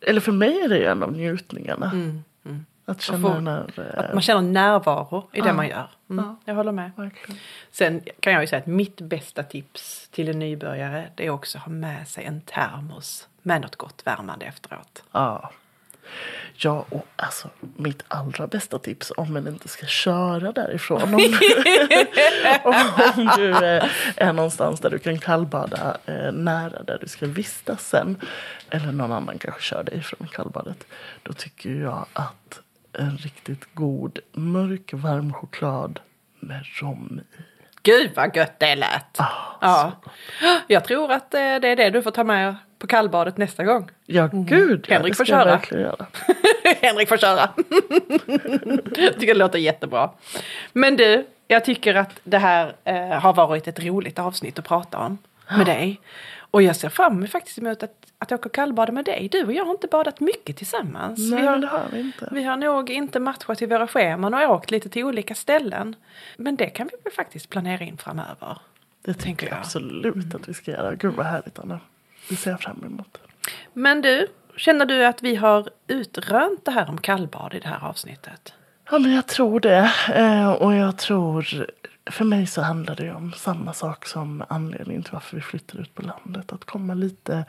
[0.00, 1.90] eller för mig är det en av njutningarna.
[2.88, 3.70] Att känna få- när...
[3.76, 5.52] eh, Att man känner närvaro i det Ja.
[5.52, 5.88] man gör.
[6.10, 6.90] Mm, Jag håller med.
[6.96, 7.40] verkligen.
[7.70, 11.58] Sen kan jag ju säga att mitt bästa tips till en nybörjare det är också
[11.58, 15.02] att ha med sig en termos med något gott värmande efteråt.
[15.12, 15.50] Ja.
[16.54, 21.02] Ja, och alltså mitt allra bästa tips om man inte ska köra därifrån.
[21.02, 21.14] Om,
[23.16, 23.84] om du eh,
[24.16, 28.20] är någonstans där du kan kallbada eh, nära där du ska vistas sen.
[28.70, 30.86] Eller någon annan kanske kör dig från kallbadet.
[31.22, 32.60] Då tycker jag att
[32.98, 36.00] en riktigt god mörk varm choklad
[36.40, 37.42] med rom i.
[37.82, 39.20] Gud vad gött det lät!
[39.20, 39.26] Ah,
[39.60, 39.92] ja.
[40.66, 43.90] Jag tror att eh, det är det du får ta med på kallbadet nästa gång.
[44.06, 45.56] Ja, gud ja, Henrik får köra.
[46.80, 47.50] Henrik får köra.
[48.96, 50.10] jag tycker det låter jättebra.
[50.72, 54.98] Men du, jag tycker att det här eh, har varit ett roligt avsnitt att prata
[54.98, 55.18] om
[55.56, 56.00] med dig.
[56.50, 59.28] Och jag ser fram emot faktiskt emot att, att åka och kallbada med dig.
[59.32, 61.18] Du och jag har inte badat mycket tillsammans.
[61.30, 62.28] Nej, vi, har, men det har vi inte.
[62.32, 65.96] vi har nog inte matchat i våra scheman och åkt lite till olika ställen.
[66.36, 68.58] Men det kan vi väl faktiskt planera in framöver.
[69.04, 69.60] Det tänker jag jag.
[69.60, 70.94] absolut att vi ska göra.
[70.94, 71.80] Gud vad härligt Anna.
[72.28, 73.18] Det ser jag fram emot.
[73.72, 77.88] Men du, känner du att vi har utrönt det här om kallbad i det här
[77.88, 78.54] avsnittet?
[78.90, 79.92] Ja men jag tror det.
[80.14, 81.66] Eh, och jag tror,
[82.10, 85.94] för mig så handlar det om samma sak som anledningen till varför vi flyttar ut
[85.94, 86.52] på landet.
[86.52, 87.44] Att komma lite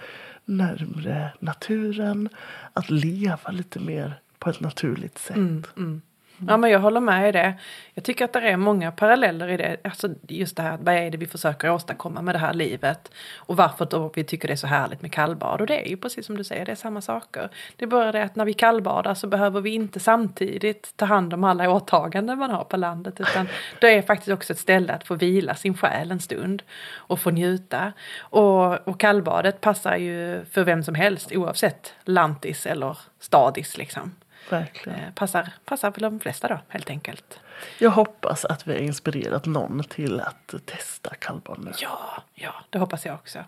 [0.45, 2.29] närmre naturen.
[2.73, 5.35] Att leva lite mer på ett naturligt sätt.
[5.35, 6.01] Mm, mm.
[6.47, 7.53] Ja men jag håller med i det.
[7.93, 9.77] Jag tycker att det är många paralleller i det.
[9.83, 13.11] Alltså just det här, vad är det vi försöker åstadkomma med det här livet?
[13.37, 15.61] Och varför då vi tycker det är så härligt med kallbad.
[15.61, 17.49] Och det är ju precis som du säger, det är samma saker.
[17.75, 21.33] Det är bara det att när vi kallbadar så behöver vi inte samtidigt ta hand
[21.33, 23.19] om alla åtaganden man har på landet.
[23.19, 23.47] Utan
[23.81, 26.63] det är faktiskt också ett ställe att få vila sin själ en stund.
[26.93, 27.93] Och få njuta.
[28.19, 34.11] Och, och kallbadet passar ju för vem som helst oavsett lantis eller stadis liksom.
[34.49, 34.99] Verkligen.
[34.99, 37.39] Eh, passar, passar för de flesta då helt enkelt.
[37.77, 41.75] Jag hoppas att vi har inspirerat någon till att testa kallbad.
[41.81, 43.39] Ja, ja, det hoppas jag också.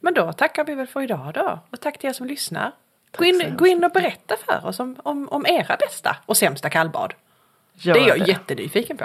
[0.00, 1.58] Men då tackar vi väl för idag då.
[1.70, 2.72] Och tack till er som lyssnar.
[3.16, 6.70] Gå in, gå in och berätta för oss om, om, om era bästa och sämsta
[6.70, 7.14] kallbad.
[7.74, 9.04] Gör det är jag jättenyfiken på.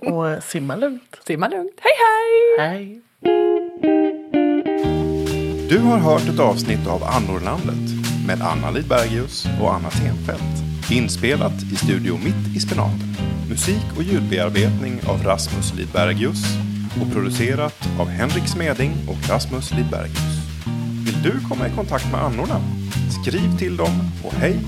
[0.12, 1.18] Och simma lugnt.
[1.26, 1.80] Simma lugnt.
[1.80, 2.68] Hej hej!
[2.68, 3.00] Hej!
[5.68, 10.90] Du har hört ett avsnitt av Annorlandet med Anna Lidbergius och Anna Tenfelt.
[10.90, 13.16] Inspelat i Studio Mitt i Spenaten.
[13.48, 16.44] Musik och ljudbearbetning av Rasmus Lidbergius
[17.00, 20.44] och producerat av Henrik Smeding och Rasmus Lidbergius.
[21.04, 22.60] Vill du komma i kontakt med annorna?
[23.22, 24.60] Skriv till dem på hej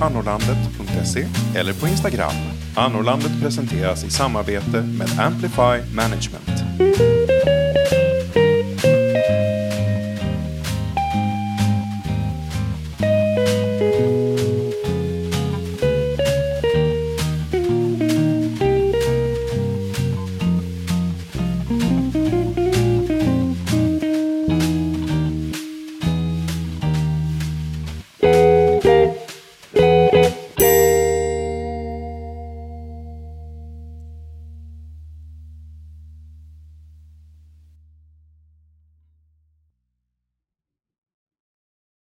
[0.00, 1.26] annorlandet.se
[1.56, 2.34] eller på Instagram.
[2.76, 6.50] Annorlandet presenteras i samarbete med Amplify Management.